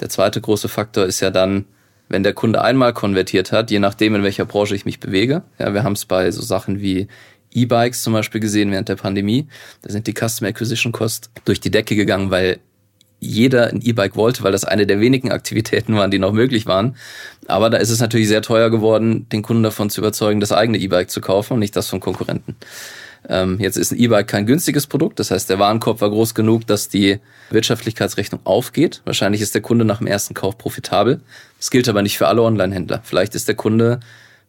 Der 0.00 0.08
zweite 0.08 0.40
große 0.40 0.68
Faktor 0.68 1.06
ist 1.06 1.20
ja 1.20 1.30
dann, 1.30 1.66
wenn 2.08 2.22
der 2.22 2.32
Kunde 2.32 2.62
einmal 2.62 2.92
konvertiert 2.92 3.52
hat, 3.52 3.70
je 3.70 3.78
nachdem, 3.78 4.14
in 4.14 4.22
welcher 4.22 4.44
Branche 4.44 4.74
ich 4.74 4.84
mich 4.84 5.00
bewege. 5.00 5.42
Ja, 5.58 5.74
wir 5.74 5.82
haben 5.82 5.92
es 5.92 6.04
bei 6.04 6.30
so 6.30 6.42
Sachen 6.42 6.80
wie 6.80 7.08
E-Bikes 7.52 8.02
zum 8.02 8.12
Beispiel 8.12 8.40
gesehen 8.40 8.70
während 8.70 8.88
der 8.88 8.96
Pandemie. 8.96 9.48
Da 9.82 9.90
sind 9.90 10.06
die 10.06 10.14
Customer 10.14 10.48
Acquisition 10.48 10.92
Costs 10.92 11.30
durch 11.44 11.60
die 11.60 11.70
Decke 11.70 11.96
gegangen, 11.96 12.30
weil 12.30 12.58
jeder 13.20 13.68
ein 13.68 13.80
E-Bike 13.82 14.16
wollte, 14.16 14.44
weil 14.44 14.52
das 14.52 14.64
eine 14.64 14.86
der 14.86 15.00
wenigen 15.00 15.32
Aktivitäten 15.32 15.96
waren, 15.96 16.10
die 16.10 16.18
noch 16.18 16.32
möglich 16.32 16.66
waren. 16.66 16.96
Aber 17.46 17.68
da 17.68 17.78
ist 17.78 17.90
es 17.90 18.00
natürlich 18.00 18.28
sehr 18.28 18.42
teuer 18.42 18.70
geworden, 18.70 19.28
den 19.30 19.42
Kunden 19.42 19.62
davon 19.62 19.90
zu 19.90 20.00
überzeugen, 20.00 20.40
das 20.40 20.52
eigene 20.52 20.78
E-Bike 20.78 21.10
zu 21.10 21.20
kaufen 21.20 21.54
und 21.54 21.60
nicht 21.60 21.74
das 21.74 21.88
von 21.88 22.00
Konkurrenten. 22.00 22.56
Ähm, 23.28 23.58
jetzt 23.60 23.76
ist 23.76 23.92
ein 23.92 23.98
E-Bike 23.98 24.28
kein 24.28 24.46
günstiges 24.46 24.86
Produkt, 24.86 25.18
das 25.18 25.30
heißt, 25.30 25.48
der 25.48 25.58
Warenkorb 25.58 26.00
war 26.00 26.10
groß 26.10 26.34
genug, 26.34 26.66
dass 26.66 26.88
die 26.88 27.18
Wirtschaftlichkeitsrechnung 27.50 28.40
aufgeht. 28.44 29.02
Wahrscheinlich 29.04 29.40
ist 29.40 29.54
der 29.54 29.62
Kunde 29.62 29.84
nach 29.84 29.98
dem 29.98 30.06
ersten 30.06 30.34
Kauf 30.34 30.58
profitabel. 30.58 31.20
Das 31.56 31.70
gilt 31.70 31.88
aber 31.88 32.02
nicht 32.02 32.18
für 32.18 32.28
alle 32.28 32.42
Online-Händler. 32.42 33.00
Vielleicht 33.04 33.34
ist 33.34 33.48
der 33.48 33.54
Kunde 33.54 34.00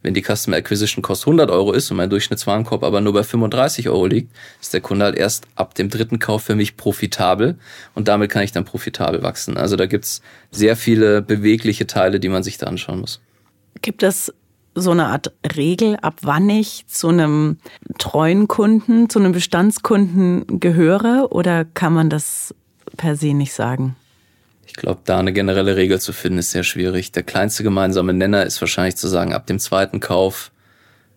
wenn 0.02 0.14
die 0.14 0.24
Customer 0.24 0.58
Acquisition 0.58 1.02
Cost 1.02 1.24
100 1.24 1.50
Euro 1.50 1.74
ist 1.74 1.92
und 1.92 1.98
mein 1.98 2.10
Durchschnittswarenkorb 2.10 2.84
aber 2.84 3.02
nur 3.02 3.14
bei 3.14 3.24
35 3.24 3.90
Euro 3.90 4.06
liegt, 4.06 4.34
ist 4.62 4.74
der 4.74 4.82
Kunde 4.82 5.06
halt 5.06 5.18
erst 5.18 5.48
ab 5.56 5.76
dem 5.76 5.90
dritten 5.90 6.20
Kauf 6.20 6.44
für 6.44 6.56
mich 6.56 6.78
profitabel 6.78 7.58
und 7.96 8.08
damit 8.08 8.32
kann 8.32 8.44
ich 8.44 8.52
dann 8.52 8.66
profitabel 8.66 9.24
wachsen. 9.24 9.58
Also 9.58 9.76
da 9.76 9.86
gibt's 9.86 10.22
sehr 10.52 10.76
viele 10.76 11.22
bewegliche 11.22 11.88
Teile, 11.88 12.20
die 12.20 12.30
man 12.30 12.44
sich 12.44 12.58
da 12.58 12.68
anschauen 12.68 13.02
muss. 13.02 13.20
Gibt 13.82 14.04
es 14.04 14.34
so 14.80 14.92
eine 14.92 15.08
Art 15.08 15.34
Regel, 15.56 15.98
ab 15.98 16.16
wann 16.22 16.50
ich 16.50 16.86
zu 16.88 17.10
einem 17.10 17.58
treuen 17.98 18.48
Kunden, 18.48 19.10
zu 19.10 19.20
einem 19.20 19.32
Bestandskunden 19.32 20.60
gehöre 20.60 21.28
oder 21.32 21.66
kann 21.66 21.94
man 21.94 22.10
das 22.10 22.54
per 22.98 23.16
se 23.16 23.34
nicht 23.34 23.54
sagen? 23.54 23.96
Ich 24.66 24.74
glaube, 24.74 25.02
da 25.04 25.18
eine 25.18 25.34
generelle 25.34 25.76
Regel 25.76 26.00
zu 26.00 26.14
finden, 26.14 26.38
ist 26.38 26.52
sehr 26.52 26.64
schwierig. 26.64 27.12
Der 27.12 27.24
kleinste 27.24 27.64
gemeinsame 27.64 28.14
Nenner 28.14 28.46
ist 28.46 28.62
wahrscheinlich 28.62 28.98
zu 28.98 29.08
sagen, 29.08 29.34
ab 29.34 29.48
dem 29.48 29.60
zweiten 29.60 30.00
Kauf 30.00 30.52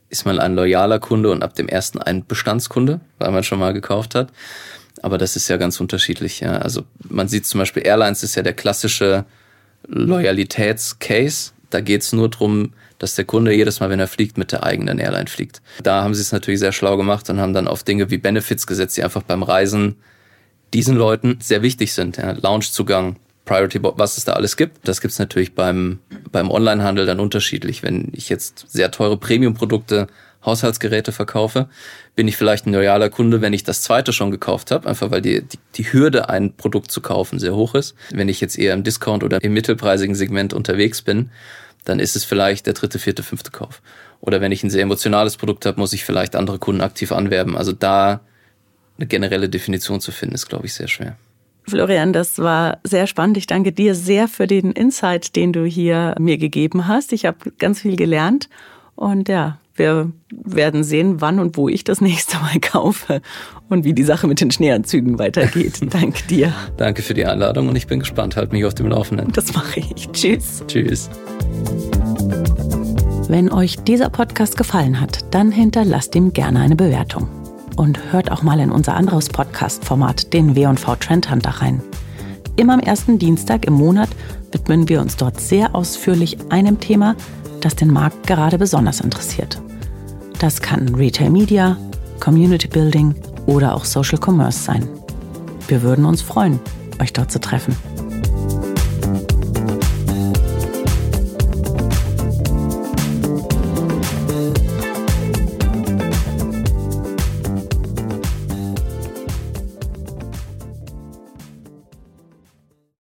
ist 0.09 0.25
man 0.25 0.38
ein 0.38 0.55
loyaler 0.55 0.98
Kunde 0.98 1.31
und 1.31 1.42
ab 1.42 1.55
dem 1.55 1.68
ersten 1.68 2.01
ein 2.01 2.27
Bestandskunde, 2.27 3.01
weil 3.18 3.31
man 3.31 3.44
schon 3.44 3.59
mal 3.59 3.72
gekauft 3.72 4.14
hat. 4.14 4.31
Aber 5.03 5.18
das 5.18 5.37
ist 5.37 5.48
ja 5.48 5.57
ganz 5.57 5.81
unterschiedlich. 5.81 6.40
Ja. 6.40 6.59
Also 6.59 6.85
man 7.09 7.29
sieht 7.29 7.46
zum 7.46 7.59
Beispiel, 7.59 7.87
Airlines 7.87 8.22
ist 8.22 8.35
ja 8.35 8.42
der 8.42 8.53
klassische 8.53 9.25
Loyalitätscase. 9.87 11.53
Da 11.70 11.81
geht's 11.81 12.12
nur 12.12 12.29
drum, 12.29 12.72
dass 13.02 13.16
der 13.16 13.24
Kunde 13.24 13.52
jedes 13.52 13.80
Mal, 13.80 13.90
wenn 13.90 13.98
er 13.98 14.06
fliegt, 14.06 14.38
mit 14.38 14.52
der 14.52 14.62
eigenen 14.62 15.00
Airline 15.00 15.26
fliegt. 15.26 15.60
Da 15.82 16.04
haben 16.04 16.14
sie 16.14 16.20
es 16.20 16.30
natürlich 16.30 16.60
sehr 16.60 16.70
schlau 16.70 16.96
gemacht 16.96 17.28
und 17.28 17.40
haben 17.40 17.52
dann 17.52 17.66
auf 17.66 17.82
Dinge 17.82 18.12
wie 18.12 18.16
Benefits 18.16 18.64
gesetzt, 18.64 18.96
die 18.96 19.02
einfach 19.02 19.24
beim 19.24 19.42
Reisen 19.42 19.96
diesen 20.72 20.96
Leuten 20.96 21.36
sehr 21.40 21.62
wichtig 21.62 21.94
sind. 21.94 22.18
Ja. 22.18 22.30
Loungezugang, 22.30 23.16
Priority, 23.44 23.80
was 23.82 24.18
es 24.18 24.24
da 24.24 24.34
alles 24.34 24.56
gibt. 24.56 24.86
Das 24.86 25.00
gibt 25.00 25.10
es 25.10 25.18
natürlich 25.18 25.56
beim, 25.56 25.98
beim 26.30 26.48
Onlinehandel 26.48 27.04
dann 27.04 27.18
unterschiedlich. 27.18 27.82
Wenn 27.82 28.12
ich 28.12 28.28
jetzt 28.28 28.66
sehr 28.68 28.92
teure 28.92 29.16
Premium-Produkte, 29.16 30.06
Haushaltsgeräte 30.46 31.10
verkaufe, 31.10 31.68
bin 32.14 32.28
ich 32.28 32.36
vielleicht 32.36 32.66
ein 32.66 32.72
loyaler 32.72 33.10
Kunde, 33.10 33.40
wenn 33.40 33.52
ich 33.52 33.64
das 33.64 33.82
zweite 33.82 34.12
schon 34.12 34.30
gekauft 34.30 34.70
habe, 34.70 34.88
einfach 34.88 35.10
weil 35.10 35.22
die, 35.22 35.42
die, 35.42 35.58
die 35.74 35.92
Hürde, 35.92 36.28
ein 36.28 36.54
Produkt 36.54 36.92
zu 36.92 37.00
kaufen, 37.00 37.40
sehr 37.40 37.56
hoch 37.56 37.74
ist. 37.74 37.96
Wenn 38.12 38.28
ich 38.28 38.40
jetzt 38.40 38.56
eher 38.56 38.74
im 38.74 38.84
Discount 38.84 39.24
oder 39.24 39.42
im 39.42 39.52
mittelpreisigen 39.52 40.14
Segment 40.14 40.54
unterwegs 40.54 41.02
bin, 41.02 41.30
dann 41.84 41.98
ist 41.98 42.16
es 42.16 42.24
vielleicht 42.24 42.66
der 42.66 42.74
dritte, 42.74 42.98
vierte, 42.98 43.22
fünfte 43.22 43.50
Kauf. 43.50 43.82
Oder 44.20 44.40
wenn 44.40 44.52
ich 44.52 44.62
ein 44.62 44.70
sehr 44.70 44.82
emotionales 44.82 45.36
Produkt 45.36 45.66
habe, 45.66 45.80
muss 45.80 45.92
ich 45.92 46.04
vielleicht 46.04 46.36
andere 46.36 46.58
Kunden 46.58 46.80
aktiv 46.80 47.12
anwerben. 47.12 47.56
Also 47.56 47.72
da 47.72 48.20
eine 48.98 49.06
generelle 49.06 49.48
Definition 49.48 50.00
zu 50.00 50.12
finden, 50.12 50.34
ist, 50.34 50.48
glaube 50.48 50.66
ich, 50.66 50.74
sehr 50.74 50.88
schwer. 50.88 51.16
Florian, 51.68 52.12
das 52.12 52.38
war 52.38 52.78
sehr 52.84 53.06
spannend. 53.06 53.36
Ich 53.36 53.46
danke 53.46 53.72
dir 53.72 53.94
sehr 53.94 54.28
für 54.28 54.46
den 54.46 54.72
Insight, 54.72 55.36
den 55.36 55.52
du 55.52 55.64
hier 55.64 56.14
mir 56.18 56.38
gegeben 56.38 56.88
hast. 56.88 57.12
Ich 57.12 57.24
habe 57.24 57.52
ganz 57.58 57.80
viel 57.80 57.96
gelernt 57.96 58.48
und 58.94 59.28
ja, 59.28 59.58
wir 59.74 60.12
werden 60.30 60.85
sehen, 60.85 61.20
wann 61.20 61.38
und 61.38 61.56
wo 61.56 61.68
ich 61.68 61.85
das 61.85 62.00
nächste 62.00 62.38
Mal 62.38 62.61
kaufe 62.61 63.20
und 63.68 63.85
wie 63.85 63.94
die 63.94 64.02
Sache 64.02 64.26
mit 64.26 64.40
den 64.40 64.50
Schneeanzügen 64.50 65.18
weitergeht. 65.18 65.80
danke 65.92 66.22
dir. 66.28 66.52
Danke 66.76 67.02
für 67.02 67.14
die 67.14 67.26
Einladung 67.26 67.68
und 67.68 67.76
ich 67.76 67.87
bin 67.87 68.00
gespannt. 68.00 68.37
Halt 68.37 68.52
mich 68.52 68.64
auf 68.64 68.74
dem 68.74 68.88
Laufenden. 68.88 69.32
Das 69.32 69.54
mache 69.54 69.80
ich. 69.80 70.11
Tschüss. 70.12 70.62
Tschüss. 70.66 71.11
Wenn 73.28 73.50
euch 73.50 73.76
dieser 73.78 74.11
Podcast 74.11 74.58
gefallen 74.58 75.00
hat, 75.00 75.35
dann 75.35 75.50
hinterlasst 75.50 76.14
ihm 76.14 76.32
gerne 76.32 76.61
eine 76.61 76.76
Bewertung 76.76 77.28
und 77.76 78.12
hört 78.12 78.30
auch 78.30 78.42
mal 78.42 78.61
in 78.61 78.70
unser 78.70 78.94
anderes 78.94 79.28
Podcast-Format, 79.30 80.32
den 80.32 80.54
W&V 80.54 80.96
Trend 80.96 81.30
Hunter, 81.30 81.50
rein. 81.50 81.82
Immer 82.56 82.74
am 82.74 82.80
ersten 82.80 83.18
Dienstag 83.18 83.64
im 83.64 83.72
Monat 83.72 84.11
widmen 84.52 84.88
wir 84.88 85.00
uns 85.00 85.16
dort 85.16 85.40
sehr 85.40 85.74
ausführlich 85.74 86.37
einem 86.50 86.78
Thema, 86.78 87.16
das 87.64 87.77
den 87.77 87.92
Markt 87.92 88.27
gerade 88.27 88.59
besonders 88.59 89.01
interessiert. 89.01 89.61
Das 90.38 90.61
kann 90.61 90.94
Retail 90.94 91.31
Media, 91.31 91.77
Community 92.20 92.68
Building 92.68 93.14
oder 93.46 93.75
auch 93.75 93.85
Social 93.85 94.18
Commerce 94.22 94.62
sein. 94.62 94.88
Wir 95.68 95.83
würden 95.83 96.05
uns 96.05 96.22
freuen, 96.22 96.61
euch 97.01 97.12
dort 97.12 97.31
zu 97.31 97.40
treffen. 97.40 97.77